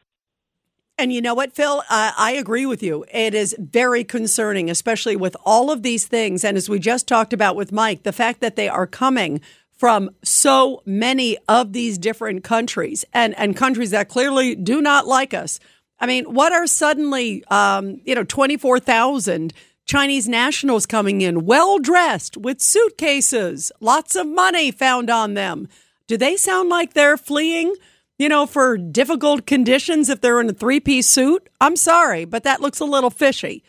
And 0.99 1.13
you 1.13 1.21
know 1.21 1.35
what, 1.35 1.53
Phil? 1.53 1.83
Uh, 1.89 2.11
I 2.17 2.31
agree 2.31 2.65
with 2.65 2.81
you. 2.81 3.05
It 3.13 3.35
is 3.35 3.55
very 3.59 4.03
concerning, 4.03 4.67
especially 4.69 5.15
with 5.15 5.37
all 5.45 5.69
of 5.69 5.83
these 5.83 6.07
things. 6.07 6.43
And 6.43 6.57
as 6.57 6.69
we 6.69 6.79
just 6.79 7.07
talked 7.07 7.33
about 7.33 7.55
with 7.55 7.71
Mike, 7.71 8.01
the 8.01 8.11
fact 8.11 8.41
that 8.41 8.55
they 8.55 8.67
are 8.67 8.87
coming 8.87 9.39
from 9.77 10.09
so 10.23 10.81
many 10.85 11.37
of 11.47 11.73
these 11.73 11.99
different 11.99 12.43
countries 12.43 13.05
and, 13.13 13.37
and 13.37 13.55
countries 13.55 13.91
that 13.91 14.09
clearly 14.09 14.55
do 14.55 14.81
not 14.81 15.05
like 15.05 15.35
us. 15.35 15.59
I 15.99 16.07
mean, 16.07 16.33
what 16.33 16.51
are 16.51 16.65
suddenly, 16.65 17.43
um, 17.45 18.01
you 18.03 18.15
know, 18.15 18.23
24,000 18.23 19.53
Chinese 19.87 20.27
nationals 20.27 20.85
coming 20.85 21.21
in, 21.21 21.45
well 21.45 21.79
dressed 21.79 22.37
with 22.37 22.61
suitcases, 22.61 23.71
lots 23.79 24.15
of 24.15 24.27
money 24.27 24.69
found 24.69 25.09
on 25.09 25.33
them? 25.33 25.67
Do 26.07 26.17
they 26.17 26.37
sound 26.37 26.69
like 26.69 26.93
they're 26.93 27.17
fleeing? 27.17 27.73
you 28.17 28.29
know, 28.29 28.45
for 28.45 28.77
difficult 28.77 29.45
conditions 29.45 30.09
if 30.09 30.21
they're 30.21 30.41
in 30.41 30.49
a 30.49 30.53
three 30.53 30.79
piece 30.79 31.07
suit. 31.07 31.47
I'm 31.61 31.75
sorry, 31.75 32.25
but 32.25 32.43
that 32.43 32.61
looks 32.61 32.79
a 32.79 32.85
little 32.85 33.09
fishy. 33.09 33.63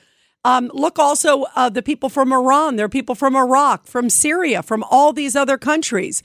Um, 0.44 0.70
look 0.72 0.98
also 0.98 1.44
uh, 1.56 1.68
the 1.68 1.82
people 1.82 2.08
from 2.08 2.32
Iran. 2.32 2.76
There 2.76 2.86
are 2.86 2.90
people 2.90 3.14
from 3.14 3.36
Iraq, 3.36 3.86
from 3.86 4.08
Syria, 4.08 4.62
from 4.62 4.84
all 4.84 5.12
these 5.12 5.36
other 5.36 5.58
countries. 5.58 6.22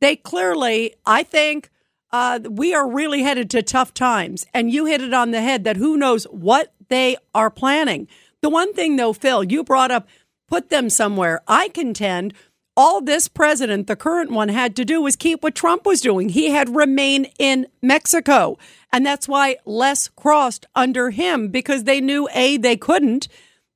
They 0.00 0.16
clearly, 0.16 0.94
I 1.04 1.22
think, 1.24 1.70
uh, 2.10 2.40
we 2.48 2.72
are 2.72 2.88
really 2.88 3.22
headed 3.22 3.50
to 3.50 3.62
tough 3.62 3.92
times. 3.92 4.46
And 4.54 4.72
you 4.72 4.86
hit 4.86 5.02
it 5.02 5.12
on 5.12 5.32
the 5.32 5.42
head 5.42 5.64
that 5.64 5.76
who 5.76 5.96
knows 5.96 6.24
what 6.24 6.72
they 6.88 7.16
are 7.34 7.50
planning. 7.50 8.08
The 8.42 8.48
one 8.48 8.72
thing, 8.72 8.96
though, 8.96 9.12
Phil, 9.12 9.44
you 9.44 9.64
brought 9.64 9.90
up, 9.90 10.08
put 10.46 10.70
them 10.70 10.90
somewhere. 10.90 11.40
I 11.48 11.68
contend 11.68 12.34
all 12.76 13.00
this 13.00 13.26
president, 13.26 13.88
the 13.88 13.96
current 13.96 14.30
one, 14.30 14.48
had 14.48 14.76
to 14.76 14.84
do 14.84 15.02
was 15.02 15.16
keep 15.16 15.42
what 15.42 15.56
Trump 15.56 15.84
was 15.84 16.00
doing. 16.00 16.28
He 16.28 16.50
had 16.50 16.76
remain 16.76 17.24
in 17.38 17.66
Mexico. 17.82 18.56
And 18.92 19.04
that's 19.04 19.26
why 19.26 19.56
less 19.64 20.06
crossed 20.06 20.64
under 20.76 21.10
him 21.10 21.48
because 21.48 21.84
they 21.84 22.00
knew 22.00 22.28
A, 22.32 22.56
they 22.56 22.76
couldn't, 22.76 23.26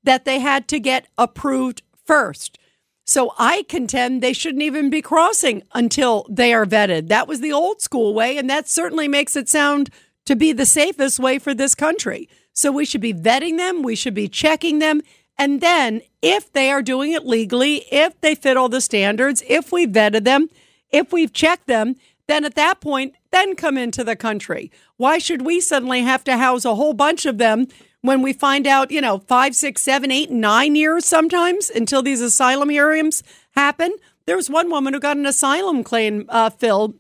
that 0.05 0.25
they 0.25 0.39
had 0.39 0.69
to 0.69 0.79
get 0.79 1.09
approved 1.19 1.83
first. 2.07 2.59
So 3.05 3.35
I 3.39 3.65
contend 3.69 4.23
they 4.23 4.33
shouldn't 4.33 4.63
even 4.63 4.89
be 4.89 5.03
crossing 5.03 5.65
until 5.75 6.25
they 6.31 6.55
are 6.55 6.65
vetted. 6.65 7.09
That 7.09 7.27
was 7.27 7.41
the 7.41 7.53
old 7.53 7.81
school 7.81 8.15
way, 8.15 8.39
and 8.39 8.49
that 8.49 8.69
certainly 8.69 9.09
makes 9.09 9.35
it 9.35 9.49
sound 9.49 9.91
to 10.27 10.37
be 10.37 10.53
the 10.53 10.65
safest 10.67 11.19
way 11.19 11.41
for 11.41 11.53
this 11.53 11.75
country. 11.75 12.29
So 12.53 12.71
we 12.71 12.85
should 12.85 13.01
be 13.01 13.15
vetting 13.15 13.57
them, 13.57 13.83
we 13.83 13.95
should 13.95 14.15
be 14.15 14.29
checking 14.29 14.79
them, 14.79 15.03
and 15.39 15.61
then, 15.61 16.03
if 16.21 16.53
they 16.53 16.71
are 16.71 16.83
doing 16.83 17.13
it 17.13 17.27
legally, 17.27 17.87
if 17.91 18.21
they 18.21 18.35
fit 18.35 18.57
all 18.57 18.69
the 18.69 18.81
standards, 18.81 19.43
if 19.49 19.73
we 19.73 19.87
vetted 19.87 20.25
them, 20.25 20.49
if 20.91 21.13
we've 21.13 21.33
checked 21.33 21.67
them, 21.67 21.97
then 22.29 22.45
at 22.45 22.55
that 22.55 22.81
point, 22.81 23.15
then 23.31 23.57
come 23.57 23.77
into 23.77 24.05
the 24.05 24.15
country. 24.15 24.71
Why 24.99 25.19
should 25.19 25.43
we 25.43 25.61
suddenly 25.61 26.03
have 26.03 26.23
to 26.25 26.37
house 26.37 26.65
a 26.65 26.75
whole 26.75 26.93
bunch 26.93 27.27
of 27.27 27.39
them 27.39 27.67
when 28.03 28.23
we 28.23 28.33
find 28.33 28.67
out, 28.67 28.91
you 28.91 29.01
know, 29.01 29.19
five, 29.19 29.57
six, 29.57 29.83
seven, 29.83 30.11
eight, 30.13 30.31
nine 30.31 30.77
years 30.77 31.05
sometimes 31.07 31.71
until 31.71 32.03
these 32.03 32.21
asylum 32.21 32.69
hearings 32.69 33.23
happen? 33.57 33.97
There 34.27 34.37
was 34.37 34.51
one 34.51 34.71
woman 34.71 34.93
who 34.95 35.01
got 35.01 35.17
an 35.17 35.27
asylum 35.27 35.83
claim 35.83 36.27
uh, 36.29 36.51
filled, 36.51 36.95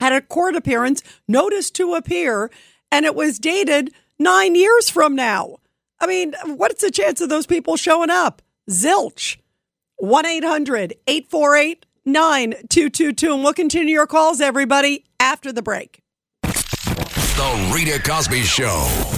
had 0.00 0.12
a 0.12 0.20
court 0.20 0.56
appearance, 0.56 1.02
notice 1.26 1.70
to 1.72 1.94
appear, 1.94 2.50
and 2.92 3.06
it 3.06 3.14
was 3.14 3.38
dated 3.38 3.94
nine 4.18 4.54
years 4.54 4.90
from 4.90 5.14
now. 5.14 5.56
I 6.00 6.06
mean, 6.06 6.34
what's 6.44 6.82
the 6.82 6.90
chance 6.90 7.20
of 7.20 7.28
those 7.28 7.46
people 7.46 7.76
showing 7.76 8.10
up? 8.10 8.42
Zilch. 8.70 9.36
1 9.96 10.26
800 10.26 10.94
848 11.06 11.86
9222. 12.04 13.34
And 13.34 13.42
we'll 13.42 13.52
continue 13.52 13.94
your 13.94 14.06
calls, 14.06 14.40
everybody, 14.40 15.04
after 15.18 15.52
the 15.52 15.62
break. 15.62 16.00
The 16.42 17.72
Rita 17.74 18.00
Cosby 18.02 18.42
Show. 18.42 19.17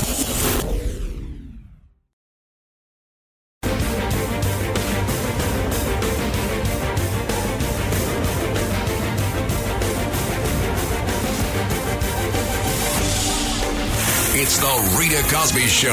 It's 14.43 14.57
the 14.57 14.97
Rita 14.99 15.23
Cosby 15.35 15.67
Show. 15.67 15.91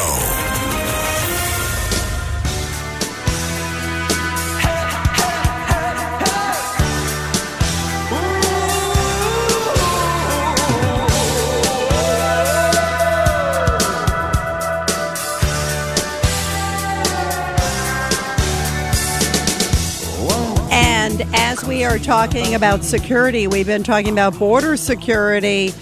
as 21.33 21.65
we 21.65 21.83
are 21.83 21.99
talking 21.99 22.55
about 22.55 22.83
security, 22.83 23.47
we've 23.47 23.65
been 23.65 23.83
talking 23.83 24.13
about 24.13 24.37
border 24.39 24.77
security. 24.77 25.73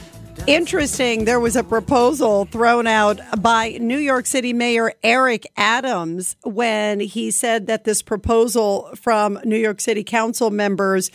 Interesting, 0.48 1.26
there 1.26 1.40
was 1.40 1.56
a 1.56 1.64
proposal 1.64 2.46
thrown 2.46 2.86
out 2.86 3.20
by 3.42 3.80
New 3.82 3.98
York 3.98 4.28
City 4.28 4.54
Mayor 4.54 4.94
Eric 5.02 5.48
Adams 5.58 6.36
when 6.44 7.00
he 7.00 7.32
said 7.32 7.66
that 7.66 7.84
this 7.84 8.04
proposal 8.04 8.92
from 8.96 9.40
New 9.44 9.58
York 9.58 9.82
City 9.82 10.04
Council 10.04 10.52
members 10.52 11.10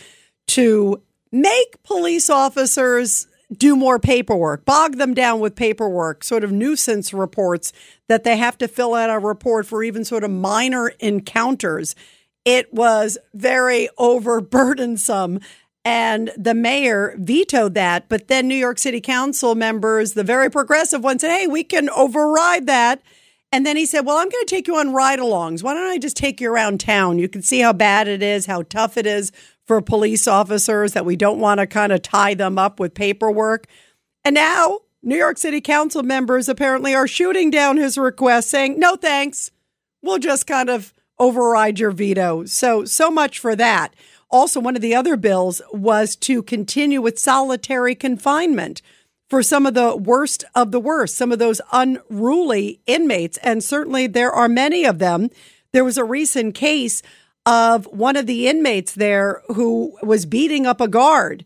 to 0.47 1.01
make 1.31 1.81
police 1.83 2.29
officers 2.29 3.27
do 3.57 3.77
more 3.77 3.99
paperwork, 3.99 4.65
bog 4.65 4.97
them 4.97 5.13
down 5.13 5.39
with 5.39 5.55
paperwork, 5.55 6.25
sort 6.25 6.43
of 6.43 6.51
nuisance 6.51 7.13
reports 7.13 7.71
that 8.09 8.25
they 8.25 8.35
have 8.35 8.57
to 8.57 8.67
fill 8.67 8.93
out 8.93 9.09
a 9.09 9.17
report 9.17 9.65
for 9.65 9.81
even 9.81 10.03
sort 10.03 10.25
of 10.25 10.31
minor 10.31 10.89
encounters. 10.99 11.95
It 12.43 12.73
was 12.73 13.17
very 13.33 13.87
overburdensome. 13.97 15.41
And 15.83 16.31
the 16.37 16.53
mayor 16.53 17.15
vetoed 17.17 17.73
that. 17.73 18.07
But 18.07 18.27
then 18.27 18.47
New 18.47 18.55
York 18.55 18.77
City 18.77 19.01
Council 19.01 19.55
members, 19.55 20.13
the 20.13 20.23
very 20.23 20.49
progressive 20.49 21.03
ones, 21.03 21.21
said, 21.21 21.35
hey, 21.35 21.47
we 21.47 21.63
can 21.63 21.89
override 21.89 22.67
that. 22.67 23.01
And 23.51 23.65
then 23.65 23.75
he 23.75 23.85
said, 23.85 24.05
Well, 24.05 24.17
I'm 24.17 24.29
going 24.29 24.45
to 24.45 24.55
take 24.55 24.67
you 24.67 24.77
on 24.77 24.93
ride 24.93 25.19
alongs. 25.19 25.61
Why 25.61 25.73
don't 25.73 25.89
I 25.89 25.97
just 25.97 26.15
take 26.15 26.39
you 26.39 26.51
around 26.51 26.79
town? 26.79 27.19
You 27.19 27.27
can 27.27 27.41
see 27.41 27.59
how 27.59 27.73
bad 27.73 28.07
it 28.07 28.23
is, 28.23 28.45
how 28.45 28.63
tough 28.63 28.97
it 28.97 29.05
is 29.05 29.31
for 29.65 29.81
police 29.81 30.27
officers, 30.27 30.93
that 30.93 31.05
we 31.05 31.15
don't 31.15 31.39
want 31.39 31.59
to 31.59 31.67
kind 31.67 31.91
of 31.91 32.01
tie 32.01 32.33
them 32.33 32.57
up 32.57 32.79
with 32.79 32.93
paperwork. 32.93 33.67
And 34.23 34.35
now 34.35 34.79
New 35.03 35.17
York 35.17 35.37
City 35.37 35.59
Council 35.59 36.03
members 36.03 36.47
apparently 36.47 36.95
are 36.95 37.07
shooting 37.07 37.49
down 37.49 37.77
his 37.77 37.97
request, 37.97 38.49
saying, 38.49 38.79
No 38.79 38.95
thanks. 38.95 39.51
We'll 40.01 40.19
just 40.19 40.47
kind 40.47 40.69
of 40.69 40.93
override 41.19 41.77
your 41.77 41.91
veto. 41.91 42.45
So, 42.45 42.85
so 42.85 43.11
much 43.11 43.37
for 43.37 43.55
that. 43.55 43.93
Also, 44.31 44.59
one 44.59 44.75
of 44.75 44.81
the 44.81 44.95
other 44.95 45.17
bills 45.17 45.61
was 45.71 46.15
to 46.15 46.41
continue 46.41 47.01
with 47.01 47.19
solitary 47.19 47.95
confinement 47.95 48.81
for 49.29 49.43
some 49.43 49.65
of 49.65 49.73
the 49.73 49.95
worst 49.95 50.43
of 50.55 50.71
the 50.71 50.79
worst, 50.79 51.15
some 51.15 51.31
of 51.31 51.39
those 51.39 51.61
unruly 51.71 52.81
inmates. 52.85 53.37
And 53.39 53.63
certainly 53.63 54.07
there 54.07 54.31
are 54.31 54.49
many 54.49 54.85
of 54.85 54.99
them. 54.99 55.29
There 55.71 55.85
was 55.85 55.97
a 55.97 56.03
recent 56.03 56.55
case 56.55 57.01
of 57.45 57.85
one 57.87 58.15
of 58.15 58.25
the 58.25 58.47
inmates 58.47 58.93
there 58.93 59.41
who 59.47 59.97
was 60.03 60.25
beating 60.25 60.65
up 60.65 60.81
a 60.81 60.87
guard. 60.87 61.45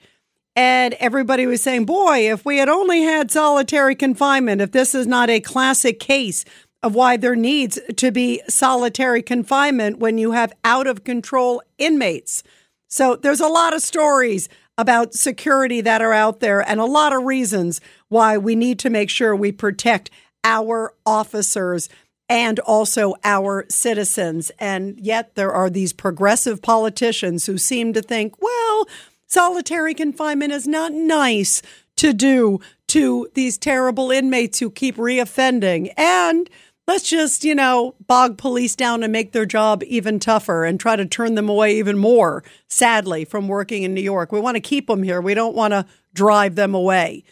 And 0.55 0.93
everybody 0.95 1.45
was 1.45 1.61
saying, 1.61 1.85
boy, 1.85 2.31
if 2.31 2.45
we 2.45 2.57
had 2.57 2.69
only 2.69 3.01
had 3.01 3.29
solitary 3.29 3.93
confinement, 3.93 4.61
if 4.61 4.71
this 4.71 4.95
is 4.95 5.05
not 5.05 5.29
a 5.29 5.39
classic 5.39 5.99
case 5.99 6.45
of 6.81 6.95
why 6.95 7.17
there 7.17 7.35
needs 7.35 7.79
to 7.97 8.11
be 8.11 8.41
solitary 8.47 9.21
confinement 9.21 9.99
when 9.99 10.17
you 10.17 10.31
have 10.31 10.53
out 10.63 10.87
of 10.87 11.03
control 11.03 11.61
inmates. 11.77 12.43
So 12.87 13.15
there's 13.15 13.39
a 13.39 13.47
lot 13.47 13.73
of 13.73 13.81
stories 13.81 14.49
about 14.77 15.13
security 15.13 15.81
that 15.81 16.01
are 16.01 16.13
out 16.13 16.39
there 16.39 16.61
and 16.61 16.79
a 16.79 16.85
lot 16.85 17.13
of 17.13 17.23
reasons 17.23 17.81
why 18.09 18.37
we 18.37 18.55
need 18.55 18.79
to 18.79 18.89
make 18.89 19.09
sure 19.09 19.35
we 19.35 19.51
protect 19.51 20.09
our 20.43 20.93
officers 21.05 21.89
and 22.27 22.59
also 22.59 23.15
our 23.23 23.65
citizens. 23.69 24.51
And 24.59 24.99
yet 24.99 25.35
there 25.35 25.51
are 25.51 25.69
these 25.69 25.93
progressive 25.93 26.61
politicians 26.61 27.45
who 27.45 27.57
seem 27.57 27.93
to 27.93 28.01
think, 28.01 28.41
well, 28.41 28.87
solitary 29.27 29.93
confinement 29.93 30.51
is 30.51 30.67
not 30.67 30.91
nice 30.91 31.61
to 31.97 32.13
do 32.13 32.59
to 32.87 33.27
these 33.33 33.57
terrible 33.57 34.11
inmates 34.11 34.59
who 34.59 34.69
keep 34.69 34.97
reoffending. 34.97 35.91
And 35.97 36.49
let's 36.87 37.09
just, 37.09 37.43
you 37.43 37.55
know, 37.55 37.95
bog 38.07 38.37
police 38.37 38.75
down 38.75 39.03
and 39.03 39.11
make 39.11 39.31
their 39.31 39.45
job 39.45 39.83
even 39.87 40.19
tougher 40.19 40.63
and 40.65 40.79
try 40.79 40.95
to 40.95 41.05
turn 41.05 41.35
them 41.35 41.49
away 41.49 41.77
even 41.77 41.97
more, 41.97 42.43
sadly, 42.67 43.25
from 43.25 43.47
working 43.47 43.83
in 43.83 43.93
New 43.93 44.01
York. 44.01 44.31
We 44.31 44.39
want 44.39 44.55
to 44.55 44.61
keep 44.61 44.87
them 44.87 45.03
here. 45.03 45.21
We 45.21 45.33
don't 45.33 45.55
want 45.55 45.73
to 45.73 45.85
drive 46.13 46.55
them 46.55 46.75
away. 46.75 47.23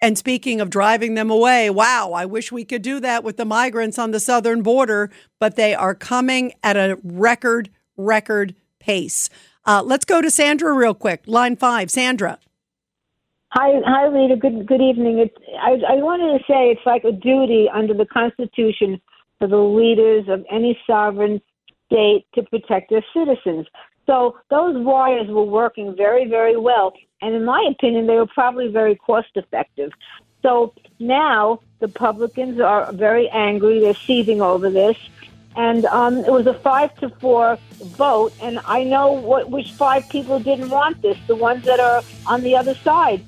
And 0.00 0.18
speaking 0.18 0.60
of 0.60 0.68
driving 0.68 1.14
them 1.14 1.30
away, 1.30 1.70
wow, 1.70 2.10
I 2.12 2.26
wish 2.26 2.50
we 2.50 2.64
could 2.64 2.82
do 2.82 2.98
that 3.00 3.22
with 3.22 3.36
the 3.36 3.44
migrants 3.44 3.98
on 4.00 4.10
the 4.10 4.18
southern 4.18 4.62
border, 4.62 5.10
but 5.38 5.54
they 5.54 5.74
are 5.74 5.94
coming 5.94 6.54
at 6.64 6.76
a 6.76 6.98
record, 7.04 7.70
record 7.96 8.56
pace. 8.80 9.30
Uh, 9.64 9.80
let's 9.84 10.04
go 10.04 10.20
to 10.20 10.28
Sandra 10.28 10.72
real 10.72 10.94
quick. 10.94 11.22
Line 11.26 11.54
five, 11.54 11.88
Sandra. 11.88 12.40
Hi, 13.50 13.80
hi, 13.84 14.06
Rita. 14.06 14.34
Good, 14.34 14.66
good 14.66 14.80
evening. 14.80 15.18
It's, 15.18 15.36
I, 15.60 15.72
I 15.86 16.02
wanted 16.02 16.36
to 16.36 16.44
say 16.48 16.70
it's 16.70 16.80
like 16.84 17.04
a 17.04 17.12
duty 17.12 17.68
under 17.72 17.94
the 17.94 18.06
Constitution 18.06 19.00
for 19.42 19.48
the 19.48 19.56
leaders 19.56 20.28
of 20.28 20.46
any 20.48 20.78
sovereign 20.86 21.42
state 21.86 22.24
to 22.32 22.44
protect 22.44 22.90
their 22.90 23.04
citizens. 23.12 23.66
So 24.06 24.36
those 24.50 24.76
wires 24.78 25.26
were 25.26 25.42
working 25.42 25.96
very, 25.96 26.28
very 26.28 26.56
well, 26.56 26.92
and 27.20 27.34
in 27.34 27.44
my 27.44 27.68
opinion, 27.68 28.06
they 28.06 28.14
were 28.14 28.28
probably 28.28 28.68
very 28.68 28.94
cost 28.94 29.30
effective. 29.34 29.90
So 30.42 30.74
now 31.00 31.58
the 31.80 31.88
Republicans 31.88 32.60
are 32.60 32.92
very 32.92 33.28
angry; 33.30 33.80
they're 33.80 33.94
seething 33.94 34.40
over 34.40 34.70
this, 34.70 34.96
and 35.56 35.86
um, 35.86 36.18
it 36.18 36.30
was 36.30 36.46
a 36.46 36.54
five 36.54 36.94
to 37.00 37.08
four 37.08 37.58
vote. 37.96 38.32
And 38.40 38.60
I 38.64 38.84
know 38.84 39.10
what 39.10 39.50
which 39.50 39.72
five 39.72 40.08
people 40.08 40.38
didn't 40.38 40.70
want 40.70 41.02
this: 41.02 41.18
the 41.26 41.34
ones 41.34 41.64
that 41.64 41.80
are 41.80 42.04
on 42.28 42.42
the 42.42 42.54
other 42.54 42.76
side. 42.76 43.24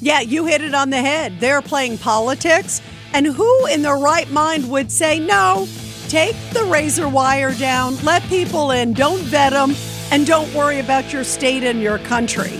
Yeah, 0.00 0.20
you 0.20 0.46
hit 0.46 0.62
it 0.62 0.74
on 0.74 0.88
the 0.88 1.02
head. 1.02 1.40
They're 1.40 1.60
playing 1.60 1.98
politics. 1.98 2.80
And 3.14 3.26
who 3.26 3.66
in 3.66 3.82
their 3.82 3.96
right 3.96 4.30
mind 4.30 4.70
would 4.70 4.90
say, 4.90 5.18
no, 5.18 5.68
take 6.08 6.36
the 6.52 6.64
razor 6.64 7.08
wire 7.08 7.54
down, 7.54 7.96
let 8.04 8.22
people 8.24 8.70
in, 8.70 8.94
don't 8.94 9.20
vet 9.20 9.52
them, 9.52 9.74
and 10.10 10.26
don't 10.26 10.52
worry 10.54 10.80
about 10.80 11.12
your 11.12 11.24
state 11.24 11.62
and 11.62 11.80
your 11.80 11.98
country? 11.98 12.58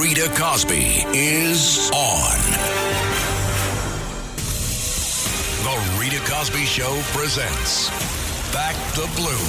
Rita 0.00 0.30
Cosby 0.36 1.04
is 1.12 1.90
on. 1.92 2.33
Cosby 6.26 6.64
Show 6.64 7.00
presents 7.12 7.90
Back 8.50 8.74
the 8.94 9.06
Blue. 9.14 9.46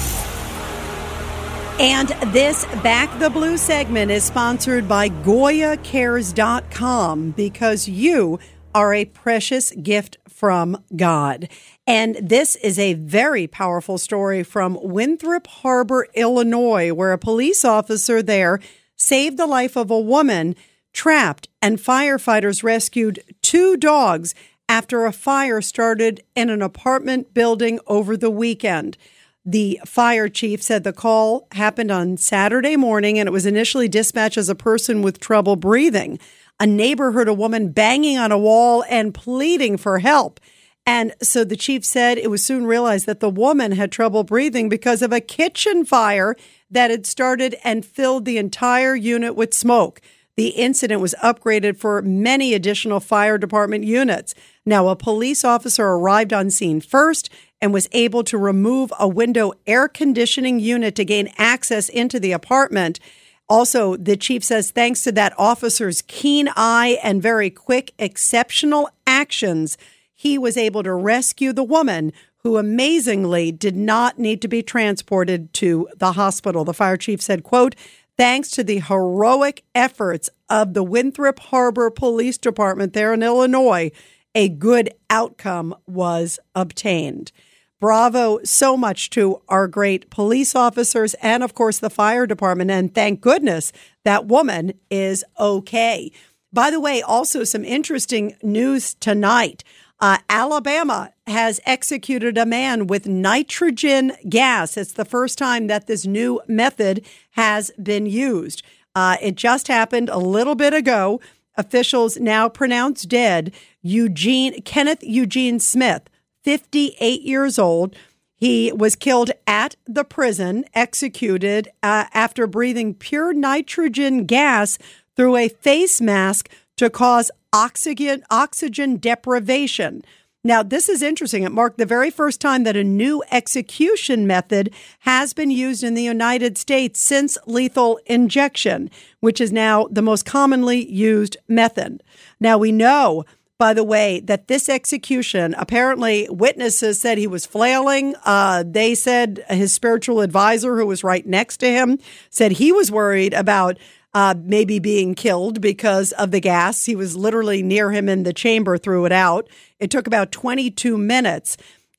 And 1.80 2.10
this 2.34 2.66
Back 2.84 3.18
the 3.18 3.30
Blue 3.30 3.56
segment 3.56 4.12
is 4.12 4.26
sponsored 4.26 4.86
by 4.86 5.08
GoyaCares.com 5.08 7.32
because 7.32 7.88
you 7.88 8.40
are 8.74 8.94
a 8.94 9.06
precious 9.06 9.72
gift 9.72 10.18
from 10.28 10.84
God. 10.94 11.48
And 11.88 12.16
this 12.16 12.58
is 12.58 12.78
a 12.78 12.96
very 12.96 13.48
powerful 13.48 13.98
story 13.98 14.44
from 14.44 14.78
Winthrop 14.82 15.48
Harbor, 15.48 16.10
Illinois, 16.14 16.92
where 16.92 17.14
a 17.14 17.18
police 17.18 17.64
officer 17.64 18.22
there 18.22 18.60
saved 18.98 19.38
the 19.38 19.48
life 19.48 19.78
of 19.78 19.90
a 19.90 20.00
woman 20.00 20.58
trapped, 20.92 21.48
and 21.62 21.78
firefighters 21.78 22.64
rescued 22.64 23.22
two 23.42 23.78
dogs 23.78 24.36
after 24.68 25.06
a 25.06 25.12
fire 25.12 25.62
started 25.62 26.24
in 26.36 26.50
an 26.50 26.62
apartment 26.62 27.34
building 27.34 27.80
over 27.88 28.18
the 28.18 28.32
weekend. 28.32 28.98
The 29.46 29.80
fire 29.86 30.28
chief 30.28 30.64
said 30.64 30.84
the 30.84 30.94
call 30.94 31.48
happened 31.52 31.92
on 31.92 32.18
Saturday 32.18 32.76
morning 32.76 33.20
and 33.20 33.28
it 33.28 33.32
was 33.32 33.46
initially 33.46 33.88
dispatched 33.88 34.38
as 34.38 34.50
a 34.50 34.56
person 34.56 35.04
with 35.04 35.20
trouble 35.20 35.56
breathing. 35.56 36.20
A 36.60 36.66
neighbor 36.66 37.12
heard 37.12 37.28
a 37.28 37.34
woman 37.34 37.70
banging 37.70 38.18
on 38.18 38.32
a 38.32 38.40
wall 38.40 38.84
and 38.90 39.14
pleading 39.14 39.78
for 39.78 40.00
help. 40.00 40.40
And 40.88 41.14
so 41.22 41.44
the 41.44 41.56
chief 41.56 41.84
said 41.86 42.18
it 42.18 42.30
was 42.30 42.44
soon 42.44 42.66
realized 42.66 43.06
that 43.06 43.20
the 43.20 43.30
woman 43.30 43.72
had 43.74 43.92
trouble 43.92 44.24
breathing 44.24 44.70
because 44.70 45.02
of 45.02 45.12
a 45.12 45.20
kitchen 45.20 45.86
fire 45.86 46.36
that 46.72 46.92
had 46.92 47.06
started 47.06 47.56
and 47.64 47.86
filled 47.86 48.26
the 48.26 48.38
entire 48.38 48.96
unit 48.96 49.36
with 49.36 49.54
smoke. 49.54 50.02
The 50.38 50.50
incident 50.50 51.02
was 51.02 51.16
upgraded 51.24 51.78
for 51.78 52.02
many 52.02 52.54
additional 52.54 53.00
fire 53.00 53.38
department 53.38 53.86
units. 53.86 54.36
Now, 54.66 54.90
a 54.90 54.96
police 54.96 55.46
officer 55.46 55.86
arrived 55.86 56.34
on 56.34 56.50
scene 56.50 56.82
first 56.82 57.30
and 57.62 57.74
was 57.74 57.88
able 57.94 58.24
to 58.26 58.38
remove 58.38 58.92
a 59.00 59.08
window 59.08 59.54
air 59.66 59.88
conditioning 59.88 60.60
unit 60.60 60.96
to 60.96 61.06
gain 61.06 61.32
access 61.38 61.88
into 61.88 62.20
the 62.20 62.34
apartment. 62.34 63.00
Also, 63.48 63.96
the 63.96 64.18
chief 64.18 64.44
says 64.44 64.72
thanks 64.72 65.04
to 65.04 65.12
that 65.14 65.34
officer's 65.38 66.02
keen 66.02 66.50
eye 66.56 67.00
and 67.02 67.22
very 67.22 67.50
quick, 67.50 67.94
exceptional 67.98 68.90
actions, 69.08 69.78
he 70.14 70.38
was 70.38 70.58
able 70.58 70.84
to 70.84 70.94
rescue 70.94 71.54
the 71.54 71.64
woman 71.64 72.12
who 72.38 72.58
amazingly 72.58 73.52
did 73.52 73.76
not 73.76 74.20
need 74.20 74.42
to 74.42 74.48
be 74.48 74.62
transported 74.62 75.52
to 75.54 75.88
the 75.98 76.14
hospital. 76.14 76.64
The 76.64 76.74
fire 76.74 76.98
chief 76.98 77.22
said, 77.22 77.44
quote, 77.44 77.76
thanks 78.18 78.50
to 78.52 78.64
the 78.64 78.80
heroic 78.80 79.64
efforts 79.74 80.30
of 80.50 80.74
the 80.74 80.84
Winthrop 80.84 81.40
Harbor 81.40 81.90
Police 81.90 82.38
Department 82.38 82.94
there 82.94 83.14
in 83.14 83.24
Illinois, 83.24 83.92
a 84.34 84.50
good 84.50 84.90
outcome 85.10 85.76
was 85.88 86.40
obtained. 86.54 87.32
Bravo 87.80 88.40
so 88.44 88.78
much 88.78 89.10
to 89.12 89.42
our 89.50 89.68
great 89.68 90.10
police 90.10 90.56
officers 90.56 91.14
and, 91.16 91.44
of 91.44 91.54
course, 91.54 91.80
the 91.80 91.90
fire 91.90 92.26
department. 92.26 92.72
And 92.72 92.94
thank 92.94 93.22
goodness 93.22 93.72
that 94.06 94.26
woman 94.26 94.74
is 94.90 95.24
okay. 95.40 96.12
By 96.54 96.72
the 96.72 96.80
way, 96.80 97.02
also 97.02 97.44
some 97.44 97.66
interesting 97.66 98.36
news 98.42 98.94
tonight. 98.96 99.64
Uh, 100.00 100.18
Alabama 100.30 101.14
has 101.26 101.62
executed 101.66 102.38
a 102.38 102.46
man 102.46 102.88
with 102.88 103.08
nitrogen 103.08 104.12
gas. 104.28 104.76
It's 104.76 104.92
the 104.92 105.06
first 105.06 105.38
time 105.38 105.68
that 105.68 105.88
this 105.88 106.06
new 106.06 106.42
method 106.48 107.06
has 107.32 107.72
been 107.82 108.06
used. 108.06 108.62
Uh, 108.94 109.18
it 109.22 109.36
just 109.36 109.68
happened 109.68 110.10
a 110.10 110.18
little 110.18 110.56
bit 110.56 110.74
ago. 110.74 111.22
Officials 111.58 112.18
now 112.18 112.50
pronounce 112.50 113.04
dead 113.04 113.54
Eugene 113.82 114.62
Kenneth 114.64 115.04
Eugene 115.04 115.60
Smith, 115.60 116.10
58 116.44 117.22
years 117.22 117.58
old. 117.58 117.96
He 118.36 118.74
was 118.74 118.98
killed 118.98 119.32
at 119.48 119.78
the 119.88 120.04
prison, 120.04 120.66
executed 120.74 121.70
uh, 121.82 122.06
after 122.14 122.48
breathing 122.48 122.94
pure 122.94 123.34
nitrogen 123.34 124.26
gas 124.26 124.78
through 125.16 125.38
a 125.38 125.48
face 125.48 126.02
mask 126.02 126.50
to 126.78 126.90
cause 126.90 127.32
oxygen 127.54 128.24
oxygen 128.30 128.98
deprivation. 128.98 130.04
Now, 130.44 130.62
this 130.62 130.90
is 130.90 131.02
interesting. 131.02 131.42
It 131.42 131.52
marked 131.52 131.80
the 131.80 131.88
very 131.88 132.12
first 132.12 132.40
time 132.40 132.66
that 132.66 132.78
a 132.78 132.84
new 132.84 133.24
execution 133.32 134.28
method 134.28 134.72
has 135.00 135.34
been 135.34 135.50
used 135.50 135.84
in 135.84 135.96
the 135.96 136.04
United 136.04 136.56
States 136.56 137.00
since 137.00 137.36
lethal 137.48 138.00
injection, 138.06 138.92
which 139.22 139.42
is 139.42 139.52
now 139.52 139.88
the 139.90 140.04
most 140.04 140.24
commonly 140.24 140.88
used 140.88 141.36
method. 141.48 142.04
Now, 142.40 142.60
we 142.60 142.72
know, 142.72 143.26
by 143.58 143.74
the 143.74 143.84
way, 143.84 144.20
that 144.20 144.48
this 144.48 144.70
execution, 144.70 145.56
apparently 145.58 146.28
witnesses 146.30 147.02
said 147.02 147.18
he 147.18 147.26
was 147.26 147.48
flailing. 147.48 148.14
Uh, 148.24 148.64
they 148.68 148.94
said 148.94 149.44
his 149.50 149.74
spiritual 149.74 150.22
advisor, 150.22 150.78
who 150.78 150.86
was 150.86 151.04
right 151.04 151.26
next 151.26 151.58
to 151.58 151.68
him, 151.68 151.98
said 152.30 152.52
he 152.52 152.72
was 152.72 152.92
worried 152.92 153.34
about 153.34 153.80
uh, 154.16 154.34
maybe 154.42 154.80
being 154.80 155.14
killed 155.14 155.60
because 155.60 156.14
of 156.14 156.32
the 156.32 156.40
gas. 156.40 156.86
He 156.86 156.96
was 156.96 157.18
literally 157.18 157.62
near 157.62 157.92
him 157.92 158.08
in 158.08 158.24
the 158.24 158.32
chamber, 158.32 158.78
threw 158.78 159.04
it 159.04 159.12
out. 159.12 159.50
It 159.78 159.92
took 159.92 160.08
about 160.08 160.32
22 160.32 160.98
minutes. 160.98 161.58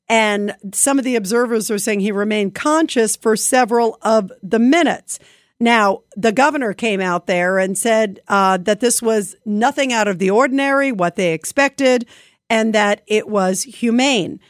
And 0.08 0.56
some 0.72 0.98
of 0.98 1.04
the 1.04 1.14
observers 1.14 1.70
are 1.70 1.78
saying 1.78 2.00
he 2.00 2.12
remained 2.12 2.54
conscious 2.54 3.16
for 3.16 3.36
several 3.36 3.98
of 4.00 4.32
the 4.42 4.58
minutes. 4.58 5.18
Now, 5.60 6.04
the 6.16 6.32
governor 6.32 6.72
came 6.72 7.02
out 7.02 7.26
there 7.26 7.58
and 7.58 7.76
said 7.76 8.20
uh, 8.28 8.56
that 8.58 8.80
this 8.80 9.02
was 9.02 9.36
nothing 9.44 9.92
out 9.92 10.08
of 10.08 10.18
the 10.18 10.30
ordinary, 10.30 10.92
what 10.92 11.16
they 11.16 11.34
expected, 11.34 12.06
and 12.48 12.74
that 12.74 13.02
it 13.06 13.28
was 13.28 13.64
humane 13.64 14.40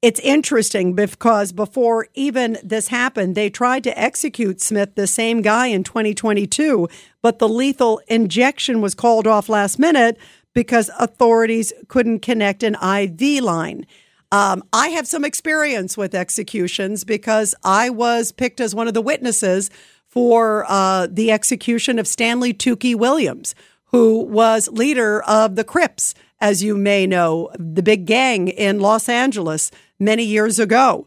it's 0.00 0.20
interesting 0.20 0.94
because 0.94 1.50
before 1.52 2.06
even 2.14 2.56
this 2.62 2.88
happened, 2.88 3.34
they 3.34 3.50
tried 3.50 3.82
to 3.84 3.98
execute 3.98 4.60
Smith, 4.60 4.94
the 4.94 5.08
same 5.08 5.42
guy 5.42 5.66
in 5.66 5.82
2022, 5.82 6.88
but 7.20 7.40
the 7.40 7.48
lethal 7.48 8.00
injection 8.06 8.80
was 8.80 8.94
called 8.94 9.26
off 9.26 9.48
last 9.48 9.78
minute 9.78 10.16
because 10.54 10.90
authorities 10.98 11.72
couldn't 11.88 12.20
connect 12.20 12.62
an 12.62 12.76
IV 12.76 13.42
line. 13.42 13.86
Um, 14.30 14.62
I 14.72 14.88
have 14.88 15.08
some 15.08 15.24
experience 15.24 15.96
with 15.96 16.14
executions 16.14 17.02
because 17.02 17.54
I 17.64 17.90
was 17.90 18.30
picked 18.30 18.60
as 18.60 18.74
one 18.74 18.86
of 18.86 18.94
the 18.94 19.02
witnesses 19.02 19.68
for 20.06 20.64
uh, 20.68 21.08
the 21.10 21.32
execution 21.32 21.98
of 21.98 22.06
Stanley 22.06 22.54
Tookie 22.54 22.94
Williams, 22.94 23.54
who 23.86 24.22
was 24.24 24.68
leader 24.68 25.22
of 25.22 25.56
the 25.56 25.64
Crips, 25.64 26.14
as 26.40 26.62
you 26.62 26.76
may 26.76 27.06
know, 27.06 27.50
the 27.58 27.82
big 27.82 28.06
gang 28.06 28.48
in 28.48 28.80
Los 28.80 29.08
Angeles 29.08 29.70
many 29.98 30.24
years 30.24 30.58
ago. 30.58 31.06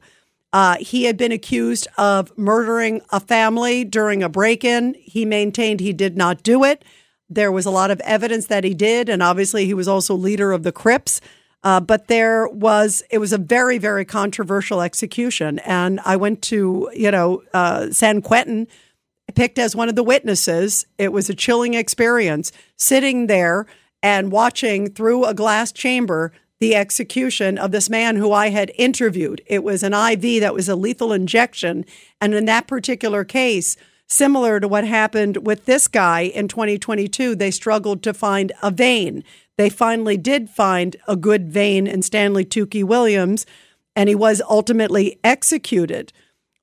Uh, 0.54 0.76
he 0.80 1.06
had 1.06 1.16
been 1.16 1.32
accused 1.32 1.88
of 1.98 2.38
murdering 2.38 3.02
a 3.10 3.20
family 3.20 3.86
during 3.86 4.22
a 4.22 4.30
break 4.30 4.64
in. 4.64 4.94
He 5.00 5.26
maintained 5.26 5.80
he 5.80 5.94
did 5.94 6.18
not 6.18 6.44
do 6.44 6.64
it. 6.64 6.84
There 7.30 7.52
was 7.52 7.66
a 7.66 7.72
lot 7.72 7.92
of 7.92 8.02
evidence 8.02 8.48
that 8.48 8.66
he 8.66 8.74
did, 8.74 9.08
and 9.08 9.24
obviously 9.24 9.66
he 9.66 9.74
was 9.74 9.88
also 9.88 10.14
leader 10.14 10.52
of 10.52 10.64
the 10.64 10.74
Crips. 10.74 11.22
Uh, 11.64 11.80
but 11.80 12.08
there 12.08 12.48
was, 12.48 13.04
it 13.10 13.20
was 13.20 13.32
a 13.32 13.38
very, 13.38 13.78
very 13.78 14.04
controversial 14.04 14.82
execution. 14.82 15.60
And 15.60 16.00
I 16.04 16.16
went 16.16 16.42
to, 16.44 16.90
you 16.94 17.12
know, 17.12 17.44
uh, 17.54 17.92
San 17.92 18.22
Quentin, 18.22 18.68
picked 19.36 19.58
as 19.58 19.76
one 19.76 19.88
of 19.88 19.96
the 19.96 20.04
witnesses. 20.04 20.86
It 20.98 21.14
was 21.14 21.30
a 21.30 21.36
chilling 21.36 21.74
experience 21.74 22.52
sitting 22.76 23.28
there 23.28 23.66
and 24.04 24.32
watching 24.32 24.90
through 24.90 25.26
a 25.26 25.34
glass 25.34 25.72
chamber 25.72 26.34
the 26.62 26.76
execution 26.76 27.58
of 27.58 27.72
this 27.72 27.90
man 27.90 28.16
who 28.16 28.32
I 28.32 28.50
had 28.50 28.72
interviewed. 28.76 29.42
It 29.48 29.64
was 29.64 29.82
an 29.82 29.94
IV 29.94 30.42
that 30.42 30.54
was 30.54 30.70
a 30.70 30.76
lethal 30.76 31.12
injection. 31.12 31.86
And 32.22 32.36
in 32.36 32.46
that 32.46 32.68
particular 32.68 33.24
case, 33.26 33.76
similar 34.08 34.60
to 34.60 34.68
what 34.68 34.86
happened 34.86 35.38
with 35.38 35.66
this 35.66 35.88
guy 35.88 36.22
in 36.22 36.48
2022, 36.48 37.34
they 37.34 37.50
struggled 37.50 38.04
to 38.04 38.14
find 38.14 38.52
a 38.62 38.70
vein. 38.70 39.24
They 39.58 39.70
finally 39.70 40.18
did 40.18 40.52
find 40.52 40.96
a 41.08 41.16
good 41.16 41.52
vein 41.52 41.88
in 41.88 42.04
Stanley 42.04 42.46
Tookie 42.46 42.84
Williams, 42.84 43.48
and 43.96 44.08
he 44.08 44.16
was 44.16 44.40
ultimately 44.48 45.20
executed. 45.24 46.14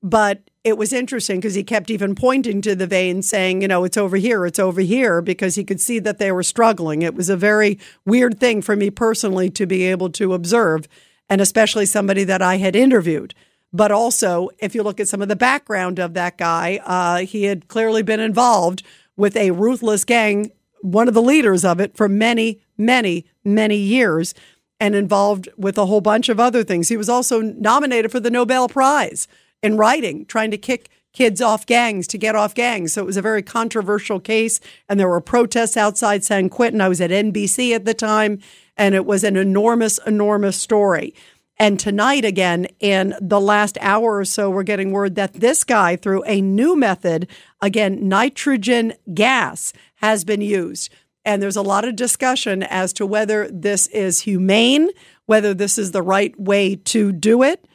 But 0.01 0.49
it 0.69 0.79
was 0.79 0.93
interesting 0.93 1.41
because 1.41 1.55
he 1.55 1.65
kept 1.65 1.91
even 1.91 2.15
pointing 2.15 2.61
to 2.63 2.77
the 2.77 2.87
vein 2.87 3.23
saying, 3.23 3.63
you 3.63 3.69
know, 3.69 3.85
it's 3.85 3.97
over 3.97 4.17
here, 4.17 4.47
it's 4.47 4.59
over 4.59 4.81
here, 4.81 5.21
because 5.21 5.55
he 5.55 5.65
could 5.65 5.81
see 5.81 5.99
that 5.99 6.19
they 6.19 6.31
were 6.31 6.43
struggling. 6.43 7.03
It 7.03 7.15
was 7.15 7.29
a 7.29 7.37
very 7.37 7.79
weird 8.05 8.39
thing 8.39 8.63
for 8.63 8.77
me 8.77 8.91
personally 8.91 9.51
to 9.51 9.67
be 9.67 9.85
able 9.85 10.11
to 10.11 10.35
observe, 10.35 10.87
and 11.29 11.41
especially 11.41 11.87
somebody 11.87 12.23
that 12.25 12.43
I 12.43 12.59
had 12.59 12.77
interviewed. 12.77 13.35
But 13.73 13.91
also, 13.91 14.51
if 14.59 14.75
you 14.75 14.83
look 14.83 15.01
at 15.01 15.09
some 15.09 15.23
of 15.23 15.29
the 15.29 15.37
background 15.37 15.99
of 15.99 16.15
that 16.15 16.39
guy, 16.39 16.81
uh, 16.85 17.19
he 17.19 17.45
had 17.45 17.69
clearly 17.69 18.03
been 18.03 18.21
involved 18.21 18.83
with 19.17 19.37
a 19.37 19.51
ruthless 19.51 20.05
gang, 20.05 20.53
one 20.81 21.09
of 21.09 21.15
the 21.15 21.23
leaders 21.23 21.65
of 21.65 21.81
it 21.81 21.97
for 21.97 22.09
many, 22.09 22.61
many, 22.79 23.27
many 23.45 23.77
years, 23.77 24.35
and 24.81 24.95
involved 24.95 25.49
with 25.57 25.77
a 25.77 25.87
whole 25.87 26.01
bunch 26.01 26.29
of 26.29 26.39
other 26.39 26.63
things. 26.63 26.89
He 26.89 26.97
was 26.97 27.09
also 27.09 27.41
nominated 27.41 28.13
for 28.13 28.21
the 28.21 28.31
Nobel 28.31 28.69
Prize 28.69 29.27
in 29.63 29.77
writing, 29.77 30.27
trying 30.27 30.51
to 30.51 30.59
kick 30.59 30.91
kids 31.13 31.41
off 31.41 31.67
gangs 31.67 32.07
to 32.07 32.19
get 32.19 32.37
off 32.37 32.55
gangs. 32.55 32.93
So 32.93 33.03
it 33.03 33.07
was 33.07 33.17
a 33.17 33.23
very 33.23 33.43
controversial 33.43 34.21
case. 34.21 34.61
And 34.89 35.01
there 35.01 35.09
were 35.09 35.21
protests 35.21 35.77
outside 35.77 36.25
San 36.25 36.49
Quentin. 36.49 36.81
I 36.81 36.89
was 36.89 37.01
at 37.01 37.11
NBC 37.11 37.75
at 37.75 37.85
the 37.85 37.95
time, 37.95 38.41
and 38.77 38.95
it 38.95 39.05
was 39.05 39.25
an 39.25 39.37
enormous, 39.37 39.99
enormous 40.07 40.57
story. 40.57 41.15
And 41.61 41.81
tonight, 41.81 42.25
again, 42.25 42.69
in 42.79 43.17
the 43.21 43.41
last 43.41 43.79
hour 43.81 44.19
or 44.19 44.25
so, 44.25 44.49
we're 44.49 44.63
getting 44.63 44.93
word 44.93 45.17
that 45.17 45.33
this 45.33 45.65
guy, 45.65 45.97
through 45.97 46.23
a 46.23 46.41
new 46.41 46.77
method, 46.77 47.27
again, 47.61 48.09
nitrogen 48.09 48.93
gas, 49.13 49.73
has 49.97 50.25
been 50.25 50.41
used. 50.41 50.93
And 51.25 51.43
there's 51.43 51.57
a 51.57 51.63
lot 51.63 51.85
of 51.85 51.97
discussion 51.97 52.63
as 52.63 52.93
to 52.93 53.05
whether 53.05 53.49
this 53.49 53.89
is 53.89 54.21
humane, 54.21 54.91
whether 55.27 55.53
this 55.53 55.79
is 55.79 55.91
the 55.91 56.03
right 56.03 56.39
way 56.39 56.77
to 56.77 57.11
do 57.11 57.43
it 57.43 57.68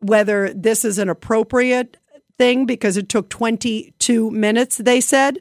whether 0.00 0.52
this 0.52 0.84
is 0.84 0.98
an 0.98 1.08
appropriate 1.08 1.96
thing 2.38 2.66
because 2.66 2.96
it 2.96 3.08
took 3.08 3.28
22 3.28 4.30
minutes, 4.30 4.76
they 4.78 5.00
said. 5.00 5.40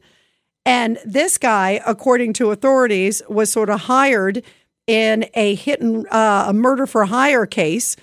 And 0.65 0.99
this 1.05 1.37
guy, 1.37 1.81
according 1.85 2.33
to 2.33 2.51
authorities, 2.51 3.21
was 3.29 3.51
sort 3.51 3.69
of 3.69 3.81
hired 3.81 4.43
in 4.85 5.29
a 5.33 5.55
hit 5.55 5.81
and 5.81 6.07
uh, 6.09 6.45
a 6.47 6.53
murder 6.53 6.85
for 6.85 7.05
hire 7.05 7.45
case, 7.45 7.95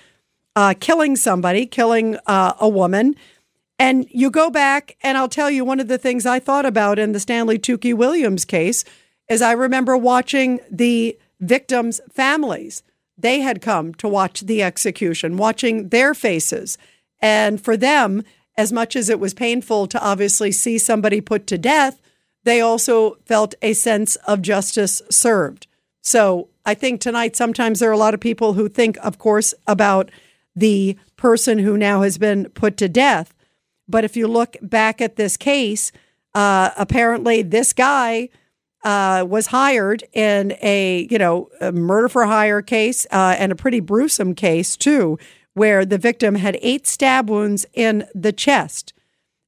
uh, 0.55 0.73
killing 0.79 1.15
somebody, 1.15 1.65
killing 1.65 2.17
uh, 2.25 2.53
a 2.59 2.69
woman. 2.69 3.15
And 3.77 4.07
you 4.09 4.31
go 4.31 4.49
back, 4.49 4.95
and 5.03 5.17
I'll 5.17 5.27
tell 5.29 5.51
you 5.51 5.65
one 5.65 5.79
of 5.79 5.89
the 5.89 5.97
things 5.97 6.25
I 6.25 6.39
thought 6.39 6.65
about 6.65 6.97
in 6.97 7.11
the 7.11 7.19
Stanley 7.19 7.59
Tookie 7.59 7.93
Williams 7.93 8.45
case 8.45 8.85
is 9.29 9.41
I 9.41 9.51
remember 9.51 9.97
watching 9.97 10.59
the 10.71 11.17
victims' 11.41 11.99
families 12.11 12.83
they 13.17 13.39
had 13.39 13.61
come 13.61 13.93
to 13.95 14.07
watch 14.07 14.41
the 14.41 14.61
execution, 14.61 15.37
watching 15.37 15.89
their 15.89 16.13
faces. 16.13 16.77
And 17.19 17.61
for 17.61 17.77
them, 17.77 18.23
as 18.57 18.71
much 18.71 18.95
as 18.95 19.09
it 19.09 19.19
was 19.19 19.33
painful 19.33 19.87
to 19.87 20.03
obviously 20.03 20.51
see 20.51 20.77
somebody 20.77 21.21
put 21.21 21.47
to 21.47 21.57
death, 21.57 22.01
they 22.43 22.61
also 22.61 23.17
felt 23.25 23.55
a 23.61 23.73
sense 23.73 24.15
of 24.27 24.41
justice 24.41 25.01
served. 25.09 25.67
So 26.01 26.49
I 26.65 26.73
think 26.73 27.01
tonight, 27.01 27.35
sometimes 27.35 27.79
there 27.79 27.89
are 27.89 27.93
a 27.93 27.97
lot 27.97 28.13
of 28.13 28.19
people 28.19 28.53
who 28.53 28.69
think, 28.69 28.97
of 29.01 29.17
course, 29.17 29.53
about 29.65 30.11
the 30.55 30.97
person 31.17 31.59
who 31.59 31.77
now 31.77 32.01
has 32.01 32.17
been 32.17 32.49
put 32.49 32.77
to 32.77 32.87
death. 32.87 33.33
But 33.87 34.03
if 34.03 34.15
you 34.15 34.27
look 34.27 34.57
back 34.61 35.01
at 35.01 35.15
this 35.15 35.37
case, 35.37 35.91
uh, 36.33 36.71
apparently 36.77 37.41
this 37.41 37.73
guy 37.73 38.29
uh, 38.85 39.25
was 39.27 39.47
hired 39.47 40.03
in 40.13 40.55
a 40.61 41.07
you 41.09 41.17
know 41.17 41.49
a 41.59 41.71
murder 41.71 42.07
for 42.07 42.25
hire 42.25 42.61
case 42.61 43.05
uh, 43.11 43.35
and 43.37 43.51
a 43.51 43.55
pretty 43.55 43.81
gruesome 43.81 44.35
case 44.35 44.77
too, 44.77 45.17
where 45.53 45.83
the 45.85 45.97
victim 45.97 46.35
had 46.35 46.57
eight 46.61 46.85
stab 46.87 47.29
wounds 47.29 47.65
in 47.73 48.07
the 48.13 48.31
chest 48.31 48.93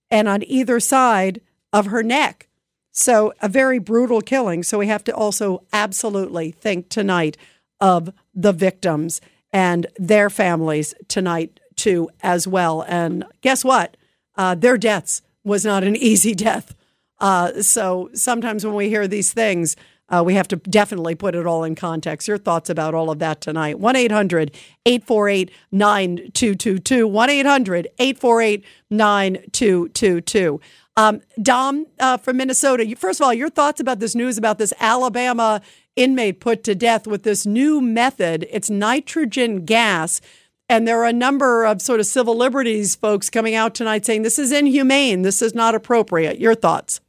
and 0.10 0.28
on 0.28 0.44
either 0.44 0.80
side 0.80 1.40
of 1.72 1.86
her 1.88 2.02
neck. 2.02 2.48
So 2.92 3.32
a 3.42 3.48
very 3.48 3.78
brutal 3.78 4.22
killing. 4.22 4.64
So 4.64 4.80
we 4.80 4.88
have 4.88 5.04
to 5.04 5.16
also 5.16 5.64
absolutely 5.72 6.50
think 6.50 6.90
tonight 6.90 7.38
of 7.80 8.10
the 8.34 8.54
victims 8.54 9.22
and 9.54 9.86
their 9.98 10.32
families 10.32 10.96
tonight 11.08 11.60
too 11.76 12.10
as 12.24 12.48
well. 12.48 12.84
And 12.88 13.24
guess 13.42 13.64
what? 13.64 13.96
Uh, 14.36 14.56
their 14.56 14.80
deaths 14.80 15.22
was 15.44 15.64
not 15.64 15.84
an 15.84 15.96
easy 16.10 16.34
death. 16.34 16.74
Uh, 17.20 17.62
so 17.62 18.10
sometimes 18.14 18.66
when 18.66 18.76
we 18.76 18.90
hear 18.90 19.08
these 19.08 19.34
things, 19.34 19.76
uh, 20.10 20.24
we 20.26 20.36
have 20.36 20.48
to 20.48 20.56
definitely 20.56 21.16
put 21.16 21.36
it 21.36 21.46
all 21.46 21.64
in 21.64 21.76
context. 21.76 22.28
Your 22.28 22.38
thoughts 22.38 22.70
about 22.70 22.94
all 22.94 23.10
of 23.10 23.20
that 23.20 23.42
tonight. 23.42 23.80
1 23.80 23.96
800 23.96 24.56
848 24.86 25.52
9222. 25.72 27.08
1 27.08 27.30
800 27.30 27.88
848 28.00 28.66
9222. 28.90 30.62
Um, 30.96 31.22
Dom 31.42 31.86
uh, 32.00 32.18
from 32.18 32.38
Minnesota, 32.38 32.96
first 32.98 33.20
of 33.20 33.26
all, 33.26 33.34
your 33.34 33.50
thoughts 33.50 33.80
about 33.80 34.00
this 34.00 34.16
news 34.16 34.38
about 34.38 34.58
this 34.58 34.74
Alabama 34.80 35.62
inmate 35.96 36.40
put 36.40 36.64
to 36.64 36.74
death 36.74 37.06
with 37.06 37.24
this 37.24 37.46
new 37.46 37.82
method. 37.82 38.48
It's 38.50 38.70
nitrogen 38.70 39.66
gas. 39.66 40.22
And 40.70 40.88
there 40.88 41.00
are 41.00 41.06
a 41.06 41.14
number 41.14 41.66
of 41.66 41.82
sort 41.82 42.00
of 42.00 42.06
civil 42.08 42.36
liberties 42.36 42.96
folks 42.96 43.30
coming 43.30 43.56
out 43.56 43.74
tonight 43.76 44.06
saying 44.06 44.24
this 44.24 44.40
is 44.40 44.52
inhumane. 44.52 45.22
This 45.22 45.42
is 45.42 45.54
not 45.54 45.76
appropriate. 45.76 46.40
Your 46.40 46.56
thoughts? 46.56 47.00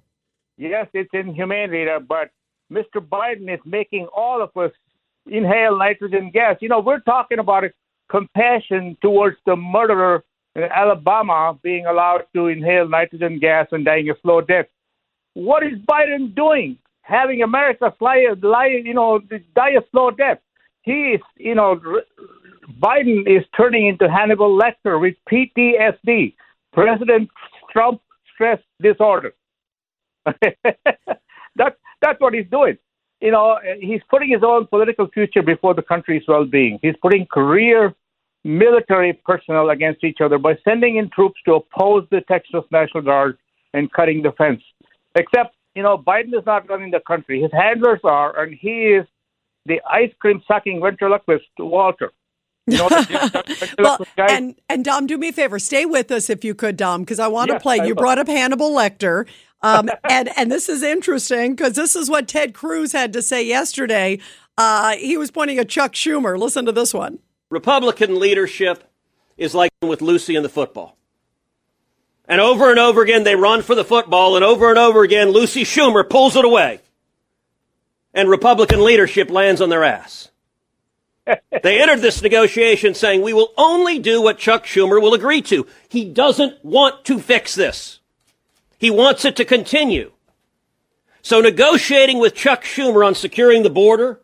Yes, 0.59 0.88
it's 0.92 1.11
inhumane, 1.12 1.71
Rita, 1.71 1.94
uh, 1.94 2.01
but 2.01 2.31
Mr. 2.71 3.01
Biden 3.01 3.53
is 3.53 3.61
making 3.64 4.09
all 4.14 4.42
of 4.42 4.55
us 4.57 4.73
inhale 5.27 5.79
nitrogen 5.79 6.31
gas. 6.33 6.57
You 6.61 6.68
know, 6.68 6.81
we're 6.81 7.01
talking 7.01 7.38
about 7.38 7.62
compassion 8.11 8.97
towards 9.01 9.37
the 9.47 9.55
murderer 9.55 10.25
in 10.57 10.64
Alabama 10.64 11.57
being 11.62 11.87
allowed 11.87 12.25
to 12.35 12.49
inhale 12.49 12.88
nitrogen 12.88 13.38
gas 13.38 13.68
and 13.71 13.85
dying 13.85 14.11
a 14.11 14.14
slow 14.21 14.40
death. 14.40 14.66
What 15.35 15.62
is 15.62 15.79
Biden 15.88 16.35
doing? 16.35 16.77
Having 17.03 17.42
America 17.42 17.94
fly, 17.97 18.27
lie, 18.42 18.81
you 18.85 18.94
know, 18.94 19.21
die 19.55 19.71
a 19.79 19.83
slow 19.92 20.11
death. 20.11 20.38
He 20.83 21.14
is, 21.14 21.21
you 21.37 21.55
know, 21.55 21.81
Biden 22.81 23.29
is 23.29 23.44
turning 23.57 23.87
into 23.87 24.11
Hannibal 24.11 24.59
Lecter 24.59 25.01
with 25.01 25.14
PTSD, 25.31 26.35
President 26.73 27.31
Trump 27.73 28.01
stress 28.35 28.59
disorder. 28.83 29.35
that, 31.56 31.76
that's 32.00 32.20
what 32.20 32.34
he's 32.34 32.46
doing. 32.50 32.78
You 33.20 33.32
know, 33.32 33.58
he's 33.80 34.00
putting 34.08 34.30
his 34.30 34.42
own 34.44 34.66
political 34.68 35.08
future 35.08 35.42
before 35.42 35.74
the 35.74 35.82
country's 35.82 36.22
well 36.28 36.44
being. 36.44 36.78
He's 36.82 36.94
putting 37.02 37.26
career 37.26 37.94
military 38.44 39.20
personnel 39.24 39.70
against 39.70 40.04
each 40.04 40.18
other 40.22 40.38
by 40.38 40.56
sending 40.64 40.96
in 40.96 41.10
troops 41.10 41.40
to 41.44 41.54
oppose 41.54 42.06
the 42.10 42.20
Texas 42.28 42.62
National 42.70 43.02
Guard 43.02 43.36
and 43.74 43.92
cutting 43.92 44.22
the 44.22 44.32
fence. 44.32 44.62
Except, 45.16 45.54
you 45.74 45.82
know, 45.82 45.98
Biden 45.98 46.38
is 46.38 46.46
not 46.46 46.68
running 46.68 46.90
the 46.90 47.00
country. 47.00 47.42
His 47.42 47.50
handlers 47.52 48.00
are, 48.04 48.40
and 48.40 48.56
he 48.58 48.94
is 48.94 49.06
the 49.66 49.80
ice 49.90 50.12
cream 50.20 50.42
sucking 50.46 50.80
ventriloquist 50.80 51.44
Walter. 51.58 52.12
You 52.66 52.78
know, 52.78 52.88
well, 53.78 53.98
and 54.16 54.54
and 54.68 54.84
Dom, 54.84 55.06
do 55.06 55.16
me 55.16 55.28
a 55.28 55.32
favor, 55.32 55.58
stay 55.58 55.86
with 55.86 56.10
us 56.10 56.28
if 56.28 56.44
you 56.44 56.54
could, 56.54 56.76
Dom, 56.76 57.00
because 57.00 57.18
I 57.18 57.26
want 57.26 57.48
yes, 57.48 57.58
to 57.58 57.62
play. 57.62 57.80
I 57.80 57.84
you 57.84 57.94
will. 57.94 58.02
brought 58.02 58.18
up 58.18 58.26
Hannibal 58.26 58.70
Lecter, 58.72 59.26
um, 59.62 59.90
and 60.09 60.31
and 60.37 60.51
this 60.51 60.68
is 60.68 60.83
interesting 60.83 61.55
because 61.55 61.75
this 61.75 61.97
is 61.97 62.09
what 62.09 62.29
Ted 62.29 62.55
Cruz 62.55 62.92
had 62.92 63.12
to 63.12 63.23
say 63.23 63.44
yesterday. 63.44 64.18
Uh, 64.57 64.97
he 64.97 65.16
was 65.16 65.31
pointing 65.31 65.59
at 65.59 65.68
Chuck 65.68 65.92
Schumer. 65.92 66.38
Listen 66.38 66.64
to 66.66 66.73
this 66.73 66.92
one. 66.92 67.21
Republican 67.51 68.18
leadership 68.18 68.85
is 69.37 69.55
like 69.55 69.71
with 69.83 70.03
Lucy 70.03 70.37
and 70.37 70.44
the 70.44 70.51
football. 70.51 70.97
And 72.27 72.40
over 72.40 72.71
and 72.71 72.79
over 72.79 73.01
again, 73.03 73.25
they 73.25 73.37
run 73.37 73.62
for 73.62 73.75
the 73.75 73.85
football, 73.85 74.37
and 74.37 74.44
over 74.44 74.68
and 74.68 74.79
over 74.79 75.03
again, 75.03 75.31
Lucy 75.31 75.64
Schumer 75.64 76.09
pulls 76.09 76.37
it 76.37 76.44
away. 76.44 76.81
And 78.12 78.29
Republican 78.29 78.85
leadership 78.85 79.31
lands 79.31 79.62
on 79.62 79.71
their 79.71 79.85
ass. 79.85 80.31
they 81.62 81.81
entered 81.81 82.01
this 82.01 82.21
negotiation 82.21 82.94
saying, 82.94 83.23
we 83.23 83.33
will 83.33 83.53
only 83.57 83.99
do 83.99 84.21
what 84.21 84.38
Chuck 84.38 84.64
Schumer 84.66 85.01
will 85.01 85.14
agree 85.14 85.40
to. 85.42 85.66
He 85.88 86.05
doesn't 86.05 86.62
want 86.62 87.05
to 87.07 87.18
fix 87.18 87.55
this. 87.55 87.97
He 88.78 88.90
wants 88.90 89.24
it 89.24 89.36
to 89.36 89.44
continue. 89.44 90.12
So 91.22 91.40
negotiating 91.40 92.18
with 92.18 92.34
Chuck 92.34 92.62
Schumer 92.64 93.04
on 93.06 93.14
securing 93.14 93.62
the 93.62 93.70
border 93.70 94.20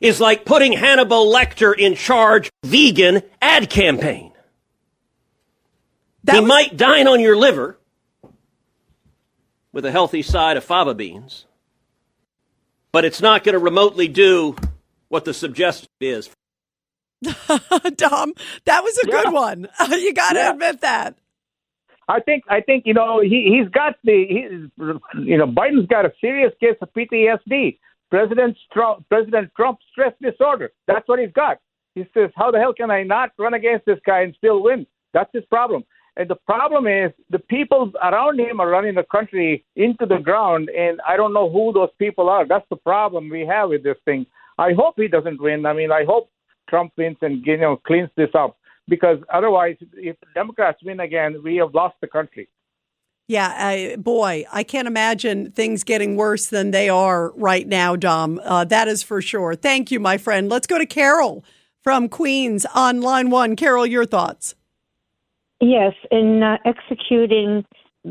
is 0.00 0.20
like 0.20 0.44
putting 0.44 0.72
Hannibal 0.72 1.32
Lecter 1.32 1.74
in 1.76 1.94
charge 1.94 2.50
vegan 2.64 3.22
ad 3.40 3.70
campaign. 3.70 4.32
That 6.24 6.34
he 6.34 6.40
was- 6.40 6.48
might 6.48 6.76
dine 6.76 7.06
on 7.06 7.20
your 7.20 7.36
liver 7.36 7.78
with 9.72 9.84
a 9.84 9.90
healthy 9.92 10.22
side 10.22 10.56
of 10.56 10.64
fava 10.64 10.94
beans, 10.94 11.46
but 12.92 13.04
it's 13.04 13.20
not 13.20 13.44
going 13.44 13.54
to 13.54 13.58
remotely 13.58 14.08
do 14.08 14.56
what 15.08 15.24
the 15.24 15.34
suggestion 15.34 15.88
is. 16.00 16.28
Dom, 17.22 18.34
that 18.64 18.82
was 18.84 18.98
a 18.98 19.06
good 19.06 19.32
one. 19.32 19.68
you 19.90 20.12
got 20.12 20.32
to 20.32 20.38
Yeah. 20.40 20.50
admit 20.50 20.80
that. 20.82 21.16
I 22.08 22.20
think 22.20 22.44
I 22.48 22.60
think 22.60 22.84
you 22.86 22.94
know 22.94 23.20
he 23.20 23.56
he's 23.58 23.68
got 23.70 23.94
the 24.04 24.26
he, 24.28 25.22
you 25.22 25.38
know 25.38 25.46
Biden's 25.46 25.86
got 25.86 26.04
a 26.04 26.12
serious 26.20 26.52
case 26.60 26.76
of 26.80 26.92
PTSD. 26.92 27.78
President 28.10 28.56
Trump 28.72 29.04
President 29.08 29.50
Trump 29.56 29.78
stress 29.90 30.12
disorder. 30.20 30.72
That's 30.86 31.08
what 31.08 31.18
he's 31.18 31.32
got. 31.32 31.58
He 31.94 32.04
says, 32.12 32.30
"How 32.36 32.50
the 32.50 32.58
hell 32.58 32.74
can 32.74 32.90
I 32.90 33.02
not 33.02 33.30
run 33.38 33.54
against 33.54 33.86
this 33.86 33.98
guy 34.04 34.20
and 34.20 34.34
still 34.36 34.62
win?" 34.62 34.86
That's 35.12 35.30
his 35.32 35.44
problem. 35.46 35.84
And 36.16 36.28
the 36.28 36.36
problem 36.46 36.86
is 36.86 37.10
the 37.30 37.40
people 37.40 37.90
around 38.02 38.38
him 38.38 38.60
are 38.60 38.68
running 38.68 38.94
the 38.94 39.04
country 39.10 39.64
into 39.74 40.06
the 40.06 40.18
ground, 40.18 40.68
and 40.68 41.00
I 41.08 41.16
don't 41.16 41.32
know 41.32 41.50
who 41.50 41.72
those 41.72 41.88
people 41.98 42.28
are. 42.28 42.46
That's 42.46 42.68
the 42.70 42.76
problem 42.76 43.28
we 43.28 43.44
have 43.46 43.70
with 43.70 43.82
this 43.82 43.96
thing. 44.04 44.26
I 44.58 44.72
hope 44.72 44.94
he 44.96 45.08
doesn't 45.08 45.40
win. 45.40 45.66
I 45.66 45.72
mean, 45.72 45.90
I 45.90 46.04
hope 46.04 46.30
Trump 46.68 46.92
wins 46.96 47.16
and 47.22 47.44
you 47.44 47.56
know 47.56 47.76
cleans 47.76 48.10
this 48.16 48.30
up 48.34 48.56
because 48.88 49.18
otherwise, 49.32 49.76
if 49.94 50.16
Democrats 50.34 50.78
win 50.84 51.00
again, 51.00 51.42
we 51.42 51.56
have 51.56 51.74
lost 51.74 51.96
the 52.00 52.06
country. 52.06 52.48
Yeah, 53.26 53.54
I, 53.56 53.96
boy, 53.96 54.44
I 54.52 54.64
can't 54.64 54.86
imagine 54.86 55.50
things 55.52 55.82
getting 55.82 56.14
worse 56.16 56.46
than 56.46 56.72
they 56.72 56.90
are 56.90 57.32
right 57.36 57.66
now, 57.66 57.96
Dom. 57.96 58.38
Uh, 58.44 58.64
that 58.64 58.86
is 58.86 59.02
for 59.02 59.22
sure. 59.22 59.54
Thank 59.54 59.90
you, 59.90 59.98
my 59.98 60.18
friend. 60.18 60.50
Let's 60.50 60.66
go 60.66 60.76
to 60.76 60.84
Carol 60.84 61.42
from 61.82 62.10
Queens 62.10 62.66
on 62.74 63.00
line 63.00 63.30
one. 63.30 63.56
Carol, 63.56 63.86
your 63.86 64.04
thoughts? 64.04 64.54
Yes, 65.60 65.94
in 66.10 66.42
uh, 66.42 66.58
executing 66.66 67.64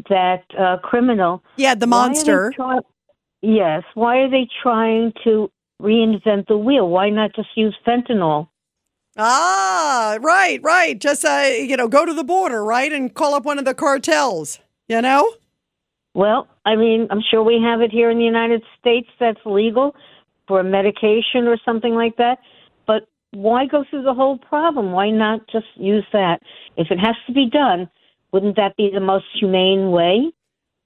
that 0.10 0.44
uh, 0.58 0.78
criminal. 0.78 1.44
Yeah, 1.58 1.76
the 1.76 1.86
why 1.86 1.98
are 1.98 2.10
monster. 2.10 2.52
try- 2.56 2.80
yes. 3.44 3.84
Why 3.94 4.18
are 4.18 4.30
they 4.32 4.48
trying 4.64 5.14
to 5.24 5.52
reinvent 5.80 6.48
the 6.48 6.58
wheel? 6.58 6.90
Why 6.90 7.12
not 7.12 7.36
just 7.36 7.50
use 7.56 7.76
fentanyl? 7.86 8.48
Ah, 9.18 10.18
right, 10.22 10.60
right. 10.64 11.00
Just 11.00 11.24
uh, 11.24 11.50
you 11.54 11.78
know, 11.78 11.88
go 11.88 12.06
to 12.06 12.14
the 12.14 12.24
border, 12.24 12.64
right, 12.64 12.92
and 12.92 13.14
call 13.14 13.36
up 13.36 13.46
one 13.46 13.60
of 13.60 13.66
the 13.66 13.74
cartels. 13.74 14.60
You 14.88 15.02
know. 15.02 15.32
Well, 16.16 16.48
I 16.66 16.76
mean, 16.76 17.08
I'm 17.10 17.22
sure 17.30 17.44
we 17.44 17.60
have 17.64 17.82
it 17.82 17.92
here 17.92 18.10
in 18.10 18.18
the 18.18 18.24
United 18.24 18.64
States 18.80 19.08
that's 19.20 19.40
legal 19.46 19.96
for 20.48 20.60
a 20.60 20.64
medication 20.64 21.48
or 21.48 21.58
something 21.66 21.96
like 21.96 22.18
that. 22.18 22.38
But 22.86 23.08
why 23.32 23.66
go 23.66 23.84
through 23.90 24.04
the 24.04 24.14
whole 24.14 24.38
problem? 24.38 24.92
Why 24.92 25.10
not 25.10 25.48
just 25.52 25.66
use 25.76 26.06
that? 26.14 26.42
If 26.78 26.92
it 26.92 27.00
has 27.00 27.16
to 27.28 27.34
be 27.34 27.50
done, 27.50 27.90
wouldn't 28.32 28.56
that 28.58 28.76
be 28.78 28.92
the 28.94 29.00
most 29.00 29.26
humane 29.40 29.92
way? 29.92 30.32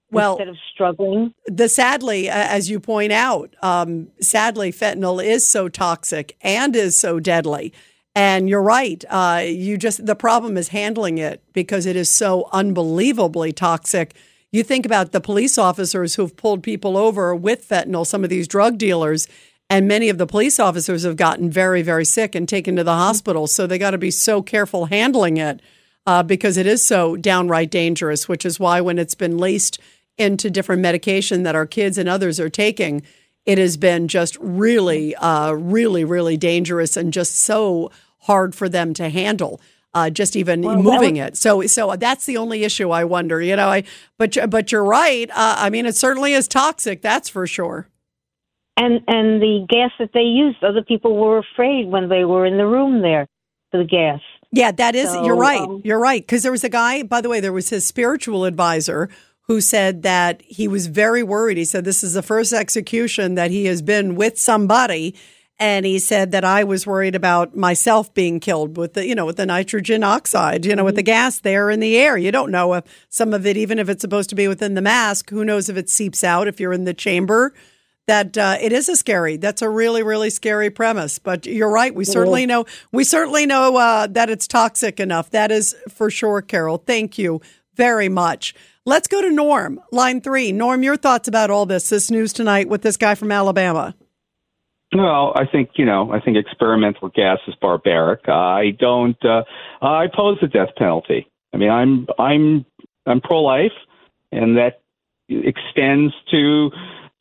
Well, 0.10 0.34
instead 0.34 0.48
of 0.48 0.56
struggling. 0.74 1.34
the 1.48 1.68
sadly, 1.68 2.30
as 2.30 2.70
you 2.70 2.80
point 2.80 3.12
out, 3.12 3.54
um, 3.62 4.08
sadly, 4.22 4.72
fentanyl 4.72 5.22
is 5.22 5.50
so 5.50 5.68
toxic 5.68 6.38
and 6.42 6.74
is 6.78 6.98
so 6.98 7.20
deadly. 7.20 7.74
And 8.18 8.50
you're 8.50 8.64
right. 8.64 9.06
Uh, 9.12 9.44
you 9.46 9.78
just 9.78 10.04
the 10.04 10.16
problem 10.16 10.58
is 10.58 10.70
handling 10.70 11.20
it 11.20 11.44
because 11.54 11.86
it 11.86 11.96
is 11.96 12.10
so 12.10 12.50
unbelievably 12.52 13.54
toxic. 13.54 14.16
You 14.52 14.64
think 14.64 14.88
about 14.88 15.12
the 15.12 15.22
police 15.22 15.60
officers 15.60 16.16
who've 16.16 16.36
pulled 16.36 16.64
people 16.64 16.98
over 16.98 17.36
with 17.36 17.70
fentanyl, 17.70 18.08
some 18.08 18.24
of 18.24 18.32
these 18.32 18.48
drug 18.48 18.80
dealers, 18.80 19.28
and 19.70 19.88
many 19.88 20.10
of 20.10 20.18
the 20.18 20.26
police 20.26 20.60
officers 20.60 21.04
have 21.04 21.16
gotten 21.16 21.52
very, 21.52 21.84
very 21.84 22.06
sick 22.06 22.34
and 22.34 22.50
taken 22.50 22.76
to 22.78 22.84
the 22.84 22.96
hospital. 22.96 23.46
So 23.46 23.68
they 23.68 23.78
got 23.78 23.92
to 23.92 24.00
be 24.00 24.10
so 24.10 24.42
careful 24.42 24.88
handling 24.88 25.38
it 25.38 25.62
uh, 26.08 26.24
because 26.24 26.58
it 26.58 26.66
is 26.66 26.84
so 26.84 27.18
downright 27.18 27.70
dangerous, 27.70 28.28
which 28.28 28.48
is 28.48 28.60
why 28.60 28.82
when 28.82 28.98
it's 28.98 29.14
been 29.14 29.38
laced 29.38 29.80
into 30.18 30.50
different 30.50 30.82
medication 30.82 31.44
that 31.44 31.54
our 31.54 31.68
kids 31.68 32.00
and 32.00 32.10
others 32.10 32.40
are 32.40 32.50
taking, 32.50 33.04
it 33.46 33.60
has 33.60 33.78
been 33.78 34.08
just 34.08 34.36
really, 34.40 35.16
uh, 35.18 35.52
really, 35.52 36.04
really 36.04 36.36
dangerous 36.36 36.98
and 36.98 37.14
just 37.14 37.36
so 37.36 37.92
hard 38.28 38.54
for 38.54 38.70
them 38.70 38.94
to 38.94 39.10
handle. 39.10 39.60
Uh, 39.94 40.10
just 40.12 40.36
even 40.36 40.62
Well, 40.62 40.76
moving 40.84 41.18
was- 41.18 41.30
it, 41.30 41.38
so 41.38 41.66
so 41.66 41.96
that's 41.96 42.26
the 42.26 42.38
only 42.38 42.64
issue. 42.64 42.92
I 42.92 43.04
wonder, 43.04 43.42
you 43.42 43.56
know. 43.56 43.70
I 43.70 43.84
but 44.20 44.38
but 44.50 44.72
you're 44.72 44.84
right. 44.86 45.30
Uh, 45.32 45.56
I 45.58 45.70
mean, 45.72 45.86
it 45.88 45.96
certainly 45.96 46.34
is 46.34 46.48
toxic. 46.48 47.02
That's 47.02 47.30
for 47.30 47.48
sure. 47.48 47.88
And 48.76 49.02
and 49.08 49.42
the 49.42 49.66
gas 49.68 49.92
that 49.98 50.12
they 50.14 50.22
used, 50.22 50.64
other 50.64 50.84
people 50.84 51.18
were 51.18 51.40
afraid 51.40 51.88
when 51.88 52.10
they 52.10 52.26
were 52.26 52.46
in 52.46 52.58
the 52.58 52.68
room 52.68 53.02
there 53.02 53.28
for 53.72 53.78
the 53.80 53.86
gas. 53.86 54.20
Yeah, 54.52 54.72
that 54.72 54.94
is. 54.94 55.10
So, 55.10 55.26
you're 55.26 55.36
right. 55.36 55.62
um, 55.62 55.82
you're 55.84 56.00
right. 56.00 56.22
Because 56.22 56.44
there 56.44 56.52
was 56.52 56.64
a 56.64 56.70
guy, 56.70 57.02
by 57.04 57.22
the 57.22 57.30
way, 57.30 57.40
there 57.40 57.54
was 57.54 57.70
his 57.70 57.88
spiritual 57.88 58.46
advisor 58.46 59.10
who 59.48 59.62
said 59.62 60.04
that 60.04 60.42
he 60.44 60.68
was 60.68 60.88
very 60.88 61.24
worried. 61.24 61.58
He 61.58 61.66
said 61.66 61.86
this 61.86 62.04
is 62.04 62.14
the 62.14 62.22
first 62.22 62.54
execution 62.54 63.36
that 63.36 63.50
he 63.50 63.66
has 63.66 63.82
been 63.82 64.16
with 64.16 64.38
somebody, 64.38 65.16
and 65.60 65.86
he 65.86 65.98
said 65.98 66.32
that 66.32 66.46
I 66.46 66.64
was 66.64 66.86
worried 66.86 67.16
about 67.16 67.56
myself 67.56 68.14
being 68.14 68.40
killed 68.40 68.78
with 68.78 68.94
the, 68.94 69.08
you 69.08 69.16
know, 69.16 69.26
with 69.26 69.38
the 69.38 69.46
nitrogen 69.46 70.04
oxide, 70.04 70.66
you 70.66 70.76
know, 70.76 70.84
with 70.84 70.96
the 70.96 71.04
gas 71.04 71.40
there 71.40 71.72
in 71.72 71.80
the 71.80 71.98
air. 71.98 72.16
You 72.18 72.32
don't 72.32 72.52
know 72.52 72.76
if 72.76 72.84
some 73.10 73.34
of 73.34 73.46
it, 73.46 73.58
even 73.58 73.80
if 73.80 73.90
it's 73.90 74.02
supposed 74.02 74.30
to 74.30 74.36
be 74.36 74.48
within 74.48 74.76
the 74.76 74.82
mask, 74.82 75.30
who 75.32 75.44
knows 75.44 75.68
if 75.68 75.78
it 75.78 75.90
seeps 75.90 76.24
out 76.24 76.48
if 76.48 76.60
you're 76.60 76.74
in 76.74 76.84
the 76.84 76.94
chamber. 76.94 77.54
That 78.06 78.38
uh, 78.38 78.56
it 78.62 78.72
is 78.72 78.88
a 78.88 78.96
scary. 78.96 79.36
That's 79.36 79.62
a 79.62 79.70
really, 79.70 80.02
really 80.02 80.30
scary 80.30 80.70
premise. 80.70 81.20
But 81.20 81.46
you're 81.46 81.70
right. 81.70 81.94
We 81.94 82.06
certainly 82.06 82.46
know. 82.46 82.66
We 82.94 83.04
certainly 83.04 83.46
know 83.46 83.76
uh, 83.76 84.08
that 84.08 84.30
it's 84.30 84.48
toxic 84.48 85.02
enough. 85.02 85.32
That 85.32 85.52
is 85.52 85.76
for 85.90 86.10
sure, 86.10 86.42
Carol. 86.42 86.78
Thank 86.78 87.18
you 87.18 87.42
very 87.76 88.08
much. 88.08 88.56
Let's 88.86 89.10
go 89.10 89.22
to 89.22 89.30
Norm, 89.30 89.82
line 89.92 90.22
three. 90.22 90.54
Norm, 90.54 90.84
your 90.84 90.96
thoughts 90.96 91.28
about 91.28 91.50
all 91.50 91.66
this? 91.66 91.90
This 91.90 92.10
news 92.10 92.32
tonight 92.32 92.70
with 92.70 92.82
this 92.82 92.96
guy 92.96 93.16
from 93.16 93.30
Alabama. 93.30 93.94
Well, 94.94 95.34
I 95.36 95.46
think 95.46 95.72
you 95.76 95.86
know. 95.86 96.12
I 96.12 96.22
think 96.22 96.38
experimental 96.38 97.10
gas 97.10 97.40
is 97.48 97.56
barbaric. 97.56 98.30
I 98.30 98.72
don't. 98.80 99.18
Uh, 99.24 99.44
I 99.82 100.06
oppose 100.06 100.38
the 100.42 100.48
death 100.48 100.70
penalty. 100.78 101.30
I 101.54 101.58
mean, 101.58 101.70
I'm 101.70 102.08
I'm 102.18 102.66
I'm 103.06 103.22
pro-life, 103.22 103.74
and 104.32 104.58
that 104.58 104.82
extends 105.30 106.14
to 106.32 106.72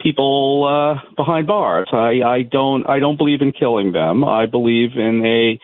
people 0.00 0.64
uh, 0.64 1.00
behind 1.16 1.48
bars. 1.48 1.88
I, 1.92 2.22
I 2.24 2.42
don't 2.42 2.88
I 2.88 3.00
don't 3.00 3.16
believe 3.16 3.42
in 3.42 3.52
killing 3.52 3.92
them. 3.92 4.24
I 4.24 4.46
believe 4.46 4.90
in 4.96 5.24
a. 5.24 5.58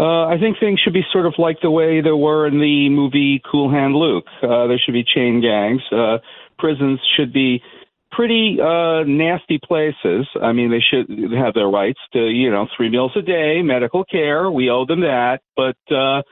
Uh, 0.00 0.26
I 0.28 0.38
think 0.38 0.58
things 0.58 0.80
should 0.80 0.94
be 0.94 1.04
sort 1.12 1.26
of 1.26 1.34
like 1.38 1.60
the 1.62 1.70
way 1.70 2.00
there 2.00 2.16
were 2.16 2.46
in 2.46 2.58
the 2.58 2.88
movie 2.90 3.42
Cool 3.50 3.70
Hand 3.70 3.94
Luke. 3.94 4.26
Uh, 4.42 4.66
there 4.66 4.78
should 4.78 4.94
be 4.94 5.04
chain 5.04 5.40
gangs. 5.42 5.82
Uh, 5.92 6.18
prisons 6.58 7.00
should 7.16 7.32
be 7.32 7.62
pretty 8.10 8.58
uh, 8.60 9.04
nasty 9.04 9.58
places. 9.58 10.26
I 10.42 10.52
mean, 10.52 10.70
they 10.70 10.80
should 10.80 11.08
have 11.32 11.54
their 11.54 11.68
rights 11.68 12.00
to, 12.12 12.28
you 12.28 12.50
know, 12.50 12.66
three 12.76 12.88
meals 12.90 13.12
a 13.16 13.22
day, 13.22 13.62
medical 13.62 14.04
care. 14.04 14.50
We 14.50 14.70
owe 14.70 14.86
them 14.86 15.00
that, 15.00 15.40
but 15.56 15.76
uh, 15.94 16.22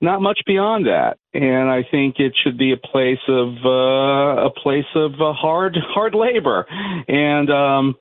not 0.00 0.22
much 0.22 0.40
beyond 0.46 0.86
that. 0.86 1.18
And 1.34 1.68
I 1.68 1.82
think 1.90 2.16
it 2.18 2.32
should 2.42 2.56
be 2.56 2.72
a 2.72 2.76
place 2.76 3.18
of 3.28 3.48
uh, 3.64 4.46
a 4.46 4.50
place 4.50 4.86
of 4.94 5.14
uh, 5.20 5.32
hard 5.32 5.76
hard 5.94 6.14
labor. 6.14 6.66
And 7.08 7.50
um, 7.50 7.96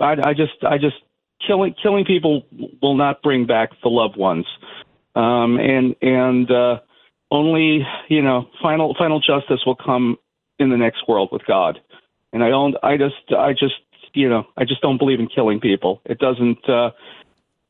I, 0.00 0.16
I 0.30 0.34
just 0.34 0.62
I 0.62 0.78
just 0.78 0.96
killing 1.46 1.74
killing 1.82 2.04
people 2.04 2.42
will 2.82 2.96
not 2.96 3.22
bring 3.22 3.46
back 3.46 3.70
the 3.82 3.88
loved 3.88 4.16
ones. 4.16 4.46
Um, 5.14 5.58
and 5.58 5.96
and 6.02 6.50
uh, 6.50 6.80
only 7.30 7.86
you 8.08 8.22
know 8.22 8.48
final 8.62 8.94
final 8.98 9.20
justice 9.20 9.60
will 9.64 9.76
come 9.76 10.16
in 10.58 10.70
the 10.70 10.76
next 10.76 11.06
world 11.08 11.28
with 11.30 11.42
God 11.46 11.78
and 12.32 12.42
I 12.44 12.48
don't. 12.50 12.76
I 12.82 12.96
just. 12.96 13.32
I 13.36 13.52
just. 13.52 13.74
You 14.14 14.28
know. 14.28 14.46
I 14.56 14.64
just 14.64 14.80
don't 14.80 14.98
believe 14.98 15.20
in 15.20 15.28
killing 15.28 15.60
people. 15.60 16.00
It 16.04 16.18
doesn't. 16.18 16.68
Uh, 16.68 16.90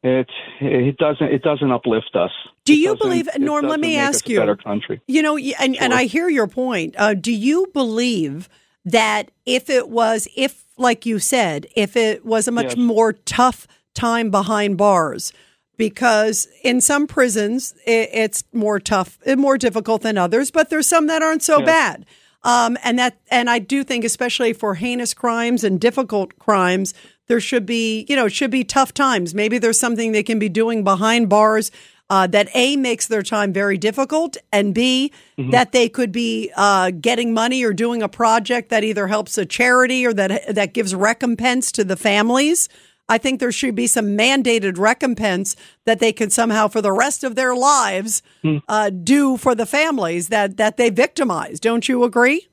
it 0.02 0.28
it 0.60 0.96
doesn't 0.96 1.26
it 1.32 1.42
doesn't 1.42 1.70
uplift 1.72 2.14
us. 2.14 2.30
Do 2.64 2.76
you 2.76 2.94
believe, 2.96 3.28
Norm? 3.38 3.66
Let 3.66 3.80
me 3.80 3.96
ask 3.96 4.28
you. 4.28 4.38
better 4.38 4.56
country. 4.56 5.00
You 5.08 5.22
know, 5.22 5.36
and, 5.36 5.76
and 5.76 5.92
I 5.94 6.04
hear 6.04 6.28
your 6.28 6.46
point. 6.46 6.94
Uh, 6.98 7.14
do 7.14 7.32
you 7.32 7.66
believe 7.72 8.48
that 8.84 9.30
if 9.44 9.68
it 9.68 9.88
was, 9.88 10.28
if 10.36 10.64
like 10.76 11.04
you 11.04 11.18
said, 11.18 11.66
if 11.74 11.96
it 11.96 12.24
was 12.24 12.46
a 12.46 12.52
much 12.52 12.66
Yes. 12.66 12.76
more 12.76 13.12
tough 13.12 13.66
time 13.94 14.30
behind 14.30 14.76
bars, 14.78 15.32
because 15.76 16.46
in 16.62 16.80
some 16.80 17.06
prisons 17.06 17.74
it, 17.86 18.10
it's 18.12 18.44
more 18.52 18.78
tough, 18.78 19.18
and 19.26 19.40
more 19.40 19.58
difficult 19.58 20.02
than 20.02 20.16
others, 20.16 20.50
but 20.50 20.70
there's 20.70 20.86
some 20.86 21.06
that 21.08 21.22
aren't 21.22 21.42
so 21.42 21.58
Yes. 21.58 21.66
bad. 21.66 22.06
Um, 22.44 22.78
and 22.84 22.98
that, 22.98 23.18
and 23.30 23.50
I 23.50 23.58
do 23.58 23.84
think, 23.84 24.04
especially 24.04 24.52
for 24.52 24.74
heinous 24.74 25.12
crimes 25.12 25.64
and 25.64 25.80
difficult 25.80 26.38
crimes, 26.38 26.94
there 27.26 27.40
should 27.40 27.66
be, 27.66 28.06
you 28.08 28.16
know, 28.16 28.26
it 28.26 28.32
should 28.32 28.50
be 28.50 28.64
tough 28.64 28.94
times. 28.94 29.34
Maybe 29.34 29.58
there's 29.58 29.78
something 29.78 30.12
they 30.12 30.22
can 30.22 30.38
be 30.38 30.48
doing 30.48 30.84
behind 30.84 31.28
bars 31.28 31.70
uh, 32.10 32.26
that 32.28 32.48
a 32.54 32.76
makes 32.76 33.06
their 33.06 33.22
time 33.22 33.52
very 33.52 33.76
difficult, 33.76 34.36
and 34.50 34.74
b 34.74 35.12
that 35.50 35.72
they 35.72 35.88
could 35.88 36.10
be 36.10 36.50
uh, 36.56 36.90
getting 36.90 37.34
money 37.34 37.62
or 37.62 37.72
doing 37.72 38.02
a 38.02 38.08
project 38.08 38.70
that 38.70 38.82
either 38.82 39.06
helps 39.06 39.36
a 39.36 39.44
charity 39.44 40.06
or 40.06 40.14
that 40.14 40.54
that 40.54 40.72
gives 40.72 40.94
recompense 40.94 41.70
to 41.72 41.84
the 41.84 41.96
families. 41.96 42.68
I 43.08 43.18
think 43.18 43.40
there 43.40 43.52
should 43.52 43.74
be 43.74 43.86
some 43.86 44.16
mandated 44.16 44.78
recompense 44.78 45.56
that 45.86 45.98
they 45.98 46.12
can 46.12 46.30
somehow, 46.30 46.68
for 46.68 46.82
the 46.82 46.92
rest 46.92 47.24
of 47.24 47.36
their 47.36 47.54
lives, 47.54 48.22
uh, 48.68 48.90
do 48.90 49.36
for 49.36 49.54
the 49.54 49.66
families 49.66 50.28
that 50.28 50.56
that 50.58 50.76
they 50.76 50.90
victimize. 50.90 51.58
Don't 51.58 51.88
you 51.88 52.04
agree? 52.04 52.48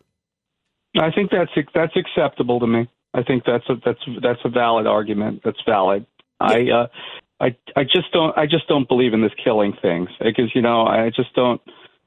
I 0.97 1.11
think 1.11 1.31
that's 1.31 1.51
that's 1.73 1.95
acceptable 1.95 2.59
to 2.59 2.67
me. 2.67 2.87
I 3.13 3.23
think 3.23 3.43
that's 3.45 3.67
a 3.69 3.75
that's 3.83 3.99
that's 4.21 4.39
a 4.45 4.49
valid 4.49 4.87
argument. 4.87 5.41
That's 5.43 5.59
valid. 5.65 6.05
I 6.39 6.69
uh, 6.69 6.87
I 7.39 7.55
I 7.75 7.83
just 7.83 8.11
don't 8.13 8.37
I 8.37 8.45
just 8.45 8.67
don't 8.67 8.87
believe 8.87 9.13
in 9.13 9.21
this 9.21 9.33
killing 9.43 9.73
things 9.81 10.09
because 10.19 10.51
you 10.55 10.61
know 10.61 10.85
I 10.85 11.09
just 11.15 11.33
don't 11.35 11.61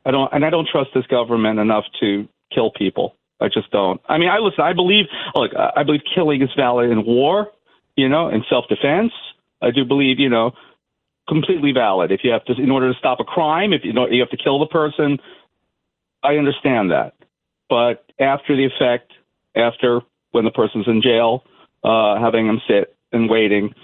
I 0.04 0.10
don't 0.10 0.32
and 0.32 0.44
I 0.44 0.50
don't 0.50 0.68
trust 0.70 0.90
this 0.94 1.06
government 1.06 1.58
enough 1.58 1.84
to 2.00 2.28
kill 2.54 2.70
people. 2.70 3.14
I 3.40 3.48
just 3.48 3.70
don't. 3.70 4.00
I 4.08 4.18
mean, 4.18 4.28
I 4.28 4.38
listen. 4.38 4.64
I 4.64 4.72
believe 4.72 5.04
look. 5.34 5.52
I 5.54 5.82
believe 5.82 6.00
killing 6.14 6.42
is 6.42 6.50
valid 6.56 6.90
in 6.90 7.04
war. 7.04 7.52
You 7.98 8.08
know, 8.08 8.28
in 8.28 8.44
self 8.48 8.66
defense. 8.68 9.12
I 9.60 9.72
do 9.72 9.84
believe 9.84 10.20
you 10.20 10.28
know 10.28 10.52
completely 11.28 11.72
valid. 11.72 12.12
If 12.12 12.20
you 12.22 12.30
have 12.30 12.44
to, 12.44 12.52
in 12.54 12.70
order 12.70 12.92
to 12.92 12.98
stop 12.98 13.18
a 13.20 13.24
crime, 13.24 13.72
if 13.72 13.82
you 13.84 13.92
know 13.92 14.06
you 14.08 14.20
have 14.20 14.30
to 14.30 14.36
kill 14.36 14.60
the 14.60 14.66
person, 14.66 15.18
I 16.22 16.36
understand 16.36 16.92
that. 16.92 17.14
But 17.68 18.04
after 18.20 18.56
the 18.56 18.64
effect, 18.66 19.12
after 19.56 20.00
when 20.30 20.44
the 20.44 20.52
person's 20.52 20.86
in 20.86 21.02
jail, 21.02 21.42
uh, 21.82 22.20
having 22.20 22.46
them 22.46 22.60
sit 22.68 22.94
and 23.12 23.28
waiting 23.28 23.74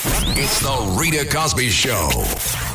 It's 0.00 0.60
the 0.60 0.96
Rita 1.00 1.24
Cosby 1.28 1.70
Show. 1.70 2.67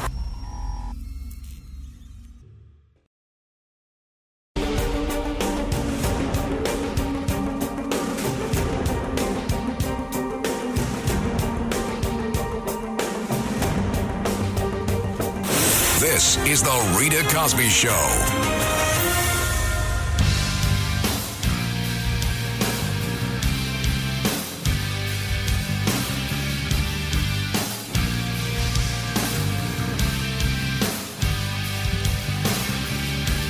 This 16.04 16.36
is 16.39 16.62
the 16.62 16.97
Rita 16.99 17.24
Cosby 17.34 17.70
Show. 17.70 18.93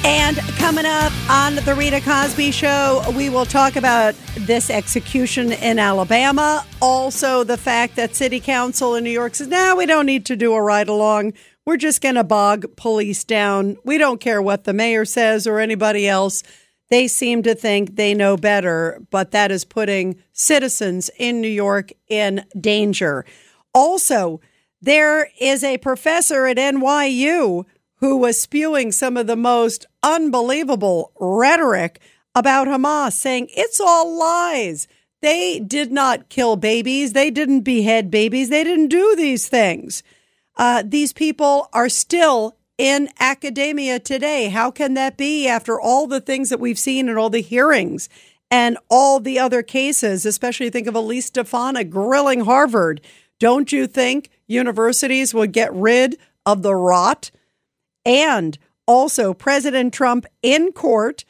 And 0.05 0.37
coming 0.57 0.85
up 0.85 1.13
on 1.29 1.55
the 1.55 1.73
Rita 1.77 2.01
Cosby 2.01 2.51
Show, 2.51 3.03
we 3.15 3.29
will 3.29 3.45
talk 3.45 3.77
about 3.77 4.15
this 4.39 4.69
execution 4.69 5.53
in 5.53 5.79
Alabama. 5.79 6.65
Also, 6.81 7.45
the 7.45 7.55
fact 7.55 7.95
that 7.95 8.13
City 8.13 8.41
Council 8.41 8.95
in 8.95 9.05
New 9.05 9.11
York 9.11 9.35
says, 9.35 9.47
now 9.47 9.77
we 9.77 9.85
don't 9.85 10.05
need 10.05 10.25
to 10.25 10.35
do 10.35 10.53
a 10.53 10.61
ride 10.61 10.89
along. 10.89 11.31
We're 11.65 11.77
just 11.77 12.01
going 12.01 12.15
to 12.15 12.23
bog 12.25 12.75
police 12.75 13.23
down. 13.23 13.77
We 13.85 13.97
don't 13.97 14.19
care 14.19 14.41
what 14.41 14.65
the 14.65 14.73
mayor 14.73 15.05
says 15.05 15.47
or 15.47 15.59
anybody 15.59 16.05
else. 16.05 16.43
They 16.89 17.07
seem 17.07 17.41
to 17.43 17.55
think 17.55 17.95
they 17.95 18.13
know 18.13 18.35
better, 18.35 19.01
but 19.09 19.31
that 19.31 19.51
is 19.51 19.63
putting 19.63 20.21
citizens 20.33 21.09
in 21.17 21.39
New 21.39 21.47
York 21.47 21.93
in 22.09 22.43
danger. 22.59 23.25
Also, 23.73 24.41
there 24.81 25.29
is 25.39 25.63
a 25.63 25.77
professor 25.77 26.45
at 26.45 26.57
NYU 26.57 27.63
who 28.03 28.17
was 28.17 28.41
spewing 28.41 28.91
some 28.91 29.15
of 29.15 29.27
the 29.27 29.35
most 29.37 29.85
unbelievable 30.03 31.13
rhetoric 31.21 32.01
about 32.35 32.67
Hamas, 32.67 33.13
saying 33.13 33.47
it's 33.51 33.79
all 33.79 34.19
lies. 34.19 34.89
They 35.21 35.57
did 35.61 35.89
not 35.89 36.27
kill 36.27 36.57
babies. 36.57 37.13
They 37.13 37.31
didn't 37.31 37.61
behead 37.61 38.11
babies. 38.11 38.49
They 38.49 38.65
didn't 38.65 38.89
do 38.89 39.15
these 39.15 39.47
things. 39.47 40.03
Uh, 40.57 40.83
these 40.85 41.13
people 41.13 41.69
are 41.71 41.87
still 41.87 42.57
in 42.77 43.07
academia 43.21 43.99
today. 43.99 44.49
How 44.49 44.69
can 44.69 44.95
that 44.95 45.15
be 45.15 45.47
after 45.47 45.79
all 45.79 46.05
the 46.05 46.19
things 46.19 46.49
that 46.49 46.59
we've 46.59 46.77
seen 46.77 47.07
and 47.07 47.17
all 47.17 47.29
the 47.29 47.39
hearings 47.39 48.09
and 48.51 48.77
all 48.89 49.21
the 49.21 49.39
other 49.39 49.63
cases, 49.63 50.25
especially 50.25 50.69
think 50.69 50.87
of 50.87 50.95
Elise 50.95 51.27
Stefanik 51.27 51.89
grilling 51.89 52.41
Harvard? 52.41 52.99
Don't 53.39 53.71
you 53.71 53.87
think 53.87 54.29
universities 54.45 55.33
would 55.33 55.53
get 55.53 55.73
rid 55.73 56.17
of 56.45 56.63
the 56.63 56.75
rot? 56.75 57.31
And 58.05 58.57
also, 58.85 59.33
President 59.33 59.93
Trump 59.93 60.25
in 60.41 60.71
court. 60.71 61.23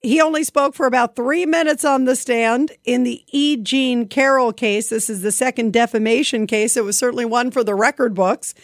He 0.00 0.20
only 0.20 0.44
spoke 0.44 0.74
for 0.74 0.86
about 0.86 1.16
three 1.16 1.44
minutes 1.44 1.84
on 1.84 2.04
the 2.04 2.14
stand 2.14 2.72
in 2.84 3.02
the 3.02 3.24
E. 3.28 3.56
Jean 3.56 4.06
Carroll 4.06 4.52
case. 4.52 4.90
This 4.90 5.10
is 5.10 5.22
the 5.22 5.32
second 5.32 5.72
defamation 5.72 6.46
case. 6.46 6.76
It 6.76 6.84
was 6.84 6.98
certainly 6.98 7.24
one 7.24 7.50
for 7.50 7.64
the 7.64 7.74
record 7.74 8.14
books. 8.14 8.54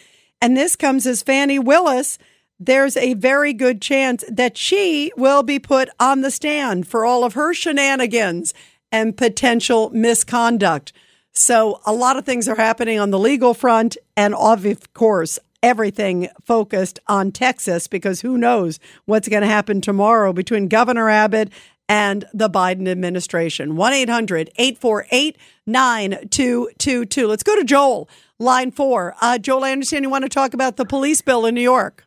And 0.41 0.55
this 0.55 0.75
comes 0.75 1.05
as 1.05 1.23
Fani 1.23 1.59
Willis. 1.59 2.17
There's 2.57 2.95
a 2.95 3.15
very 3.15 3.51
good 3.51 3.81
chance 3.81 4.23
that 4.29 4.57
she 4.57 5.11
will 5.17 5.43
be 5.43 5.59
put 5.59 5.89
on 5.99 6.21
the 6.21 6.31
stand 6.31 6.87
for 6.87 7.03
all 7.03 7.25
of 7.25 7.33
her 7.33 7.53
shenanigans 7.53 8.53
and 8.91 9.17
potential 9.17 9.89
misconduct. 9.89 10.93
So, 11.33 11.81
a 11.85 11.91
lot 11.91 12.15
of 12.15 12.25
things 12.25 12.47
are 12.47 12.55
happening 12.55 12.97
on 12.97 13.11
the 13.11 13.19
legal 13.19 13.53
front. 13.53 13.97
And 14.15 14.33
of 14.33 14.93
course, 14.93 15.37
everything 15.63 16.29
focused 16.43 16.99
on 17.07 17.31
Texas 17.31 17.87
because 17.87 18.21
who 18.21 18.37
knows 18.37 18.79
what's 19.05 19.27
going 19.27 19.41
to 19.41 19.47
happen 19.47 19.81
tomorrow 19.81 20.33
between 20.33 20.67
Governor 20.67 21.09
Abbott 21.09 21.51
and 21.87 22.25
the 22.33 22.49
Biden 22.49 22.87
administration. 22.87 23.75
1 23.75 23.93
800 23.93 24.51
848 24.57 25.37
9222. 25.65 27.27
Let's 27.27 27.43
go 27.43 27.55
to 27.55 27.63
Joel, 27.63 28.09
line 28.39 28.71
four. 28.71 29.15
Uh, 29.21 29.37
Joel, 29.37 29.63
I 29.63 29.71
understand 29.71 30.03
you 30.03 30.09
want 30.09 30.23
to 30.23 30.29
talk 30.29 30.53
about 30.53 30.77
the 30.77 30.85
police 30.85 31.21
bill 31.21 31.45
in 31.45 31.55
New 31.55 31.61
York. 31.61 32.05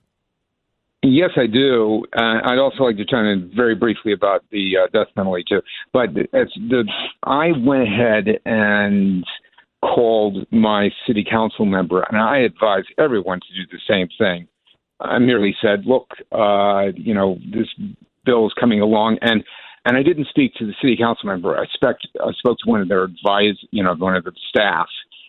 Yes, 1.03 1.30
I 1.36 1.46
do. 1.46 2.05
Uh, 2.12 2.40
I'd 2.42 2.59
also 2.59 2.82
like 2.82 2.96
to 2.96 3.05
chime 3.05 3.26
in 3.26 3.53
very 3.55 3.76
briefly 3.76 4.12
about 4.12 4.44
the 4.51 4.78
uh, 4.78 4.86
death 4.92 5.07
penalty 5.14 5.44
too. 5.49 5.62
But 5.92 6.11
as 6.32 6.49
the 6.57 6.84
I 7.22 7.53
went 7.53 7.84
ahead 7.84 8.40
and 8.44 9.24
called 9.82 10.46
my 10.50 10.90
city 11.06 11.24
council 11.28 11.64
member, 11.64 12.04
and 12.08 12.18
I 12.18 12.38
advise 12.38 12.84
everyone 12.98 13.40
to 13.40 13.54
do 13.54 13.66
the 13.70 13.80
same 13.88 14.08
thing. 14.18 14.48
I 15.00 15.18
merely 15.18 15.56
said, 15.62 15.86
"Look, 15.86 16.08
uh, 16.32 16.88
you 16.96 17.14
know, 17.14 17.38
this 17.52 17.68
bill 18.24 18.46
is 18.46 18.52
coming 18.54 18.80
along," 18.80 19.18
and 19.22 19.44
and 19.84 19.96
I 19.96 20.02
didn't 20.02 20.28
speak 20.28 20.54
to 20.54 20.66
the 20.66 20.74
city 20.80 20.96
council 20.96 21.28
member. 21.28 21.56
I, 21.56 21.64
spec- 21.72 21.96
I 22.20 22.32
spoke 22.32 22.58
to 22.58 22.70
one 22.70 22.82
of 22.82 22.88
their 22.88 23.04
advise, 23.04 23.56
you 23.70 23.82
know, 23.82 23.94
one 23.94 24.16
of 24.16 24.24
the 24.24 24.32
staff, 24.48 24.88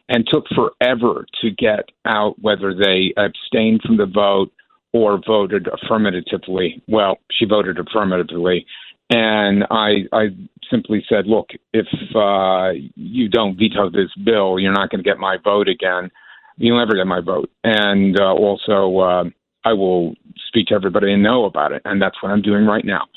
and 0.10 0.28
took 0.28 0.46
forever 0.50 1.26
to 1.42 1.52
get 1.52 1.90
out 2.06 2.36
whether 2.42 2.74
they 2.74 3.14
abstained 3.16 3.82
from 3.84 3.98
the 3.98 4.06
vote 4.06 4.52
or 4.92 5.22
voted 5.26 5.68
affirmatively. 5.72 6.82
Well, 6.88 7.20
she 7.32 7.46
voted 7.46 7.78
affirmatively, 7.80 8.66
and 9.10 9.66
I, 9.72 10.06
I 10.14 10.28
simply 10.70 11.04
said, 11.10 11.26
look, 11.26 11.50
if 11.74 11.88
uh, 12.16 12.72
you 12.96 13.28
don't 13.28 13.58
veto 13.58 13.90
this 13.90 14.12
bill, 14.24 14.60
you're 14.60 14.74
not 14.74 14.90
going 14.90 15.04
to 15.04 15.10
get 15.10 15.18
my 15.18 15.38
vote 15.44 15.68
again. 15.68 16.12
You'll 16.58 16.78
never 16.78 16.96
get 16.96 17.08
my 17.08 17.22
vote. 17.22 17.50
And 17.64 18.20
uh, 18.20 18.34
also, 18.34 19.00
uh, 19.00 19.24
I 19.66 19.74
will 19.74 20.14
speak 20.48 20.68
to 20.68 20.76
everybody 20.76 21.12
and 21.14 21.24
know 21.24 21.46
about 21.46 21.72
it. 21.72 21.82
And 21.86 22.02
that's 22.02 22.22
what 22.22 22.32
I'm 22.32 22.42
doing 22.42 22.66
right 22.66 22.86
now. 22.86 23.08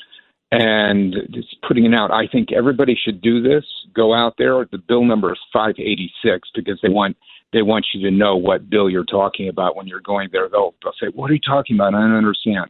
And 0.51 1.15
just 1.31 1.57
putting 1.67 1.85
it 1.85 1.93
out. 1.93 2.11
I 2.11 2.27
think 2.27 2.51
everybody 2.51 2.97
should 3.01 3.21
do 3.21 3.41
this. 3.41 3.65
Go 3.93 4.13
out 4.13 4.35
there. 4.37 4.65
The 4.71 4.77
bill 4.77 5.03
number 5.03 5.31
is 5.31 5.39
586 5.51 6.49
because 6.55 6.79
they 6.81 6.89
want 6.89 7.17
they 7.53 7.61
want 7.61 7.85
you 7.93 8.01
to 8.01 8.15
know 8.15 8.35
what 8.35 8.69
bill 8.69 8.89
you're 8.89 9.05
talking 9.05 9.47
about 9.47 9.75
when 9.75 9.87
you're 9.87 10.01
going 10.01 10.29
there. 10.31 10.49
They'll, 10.49 10.73
they'll 10.83 10.93
say, 10.99 11.07
"What 11.13 11.29
are 11.29 11.33
you 11.35 11.39
talking 11.39 11.75
about? 11.75 11.93
I 11.93 12.01
don't 12.01 12.15
understand." 12.15 12.65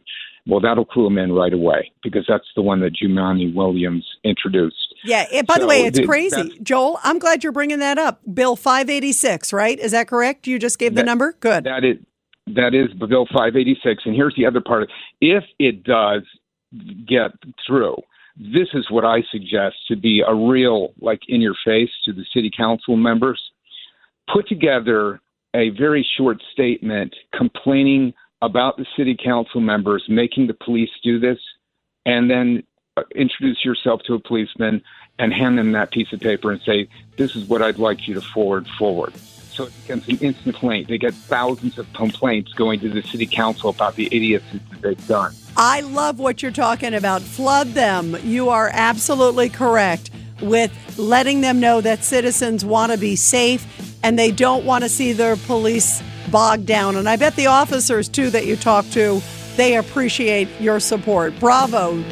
Well, 0.46 0.60
that'll 0.60 0.84
clue 0.84 1.04
them 1.04 1.16
in 1.16 1.32
right 1.32 1.52
away 1.54 1.90
because 2.02 2.24
that's 2.28 2.46
the 2.54 2.60
one 2.62 2.80
that 2.80 2.92
Jumaane 2.94 3.54
Williams 3.54 4.06
introduced. 4.24 4.94
Yeah. 5.02 5.24
It, 5.32 5.46
by 5.46 5.54
So 5.54 5.60
the 5.62 5.66
way, 5.66 5.82
it's 5.86 5.98
the- 5.98 6.06
crazy. 6.06 6.58
Joel, 6.62 6.98
I'm 7.02 7.18
glad 7.18 7.42
you're 7.42 7.52
bringing 7.52 7.78
that 7.78 7.96
up. 7.96 8.20
Bill 8.32 8.54
586, 8.54 9.52
right? 9.54 9.78
Is 9.78 9.92
that 9.92 10.06
correct? 10.08 10.46
You 10.46 10.58
just 10.58 10.78
gave 10.78 10.94
the 10.94 11.02
number? 11.02 11.34
Good. 11.40 11.64
That 11.64 11.84
is 11.84 11.96
that 12.48 12.74
is 12.74 12.92
Bill 12.98 13.24
586. 13.26 14.02
And 14.04 14.14
here's 14.14 14.34
the 14.36 14.44
other 14.44 14.60
part: 14.60 14.90
if 15.22 15.44
it 15.58 15.82
does 15.82 16.22
get 17.08 17.30
through, 17.66 17.96
this 18.36 18.68
is 18.74 18.90
what 18.90 19.04
I 19.06 19.22
suggest 19.32 19.76
to 19.88 19.96
be 19.96 20.22
a 20.26 20.34
real, 20.34 20.92
like, 21.00 21.20
in 21.28 21.40
your 21.40 21.54
face 21.64 21.88
to 22.04 22.12
the 22.12 22.24
city 22.34 22.50
council 22.54 22.96
members. 22.96 23.40
Put 24.30 24.46
together 24.48 25.20
a 25.54 25.70
very 25.70 26.06
short 26.18 26.42
statement 26.52 27.14
complaining 27.32 28.12
about 28.44 28.76
the 28.76 28.86
city 28.96 29.16
council 29.16 29.60
members 29.60 30.04
making 30.08 30.46
the 30.46 30.54
police 30.54 30.90
do 31.02 31.18
this, 31.18 31.38
and 32.04 32.30
then 32.30 32.62
uh, 32.96 33.02
introduce 33.14 33.64
yourself 33.64 34.02
to 34.06 34.14
a 34.14 34.20
policeman 34.20 34.82
and 35.18 35.32
hand 35.32 35.56
them 35.56 35.72
that 35.72 35.90
piece 35.90 36.12
of 36.12 36.20
paper 36.20 36.52
and 36.52 36.60
say, 36.60 36.88
"This 37.16 37.34
is 37.34 37.48
what 37.48 37.62
I'd 37.62 37.78
like 37.78 38.06
you 38.06 38.14
to 38.14 38.20
forward 38.20 38.68
forward." 38.78 39.14
So 39.16 39.64
it 39.64 39.72
becomes 39.82 40.08
an 40.08 40.18
instant 40.18 40.42
complaint. 40.42 40.88
They 40.88 40.98
get 40.98 41.14
thousands 41.14 41.78
of 41.78 41.90
complaints 41.92 42.52
going 42.52 42.80
to 42.80 42.88
the 42.88 43.02
city 43.02 43.26
council 43.26 43.70
about 43.70 43.94
the 43.94 44.06
idiocies 44.06 44.60
that 44.70 44.82
they've 44.82 45.06
done. 45.06 45.32
I 45.56 45.80
love 45.80 46.18
what 46.18 46.42
you're 46.42 46.50
talking 46.50 46.92
about. 46.92 47.22
Flood 47.22 47.68
them. 47.68 48.16
You 48.24 48.48
are 48.48 48.68
absolutely 48.72 49.48
correct 49.48 50.10
with 50.42 50.98
letting 50.98 51.40
them 51.40 51.60
know 51.60 51.80
that 51.80 52.02
citizens 52.02 52.64
want 52.64 52.90
to 52.90 52.98
be 52.98 53.14
safe 53.14 53.64
and 54.02 54.18
they 54.18 54.32
don't 54.32 54.64
want 54.64 54.82
to 54.82 54.90
see 54.90 55.12
their 55.12 55.36
police 55.36 56.02
bogged 56.34 56.66
down. 56.66 56.96
And 56.96 57.08
I 57.08 57.14
bet 57.14 57.36
the 57.36 57.46
officers, 57.46 58.08
too, 58.08 58.28
that 58.30 58.44
you 58.44 58.56
talk 58.56 58.84
to, 58.90 59.22
they 59.54 59.76
appreciate 59.76 60.48
your 60.60 60.80
support. 60.80 61.32
Bravo, 61.38 62.02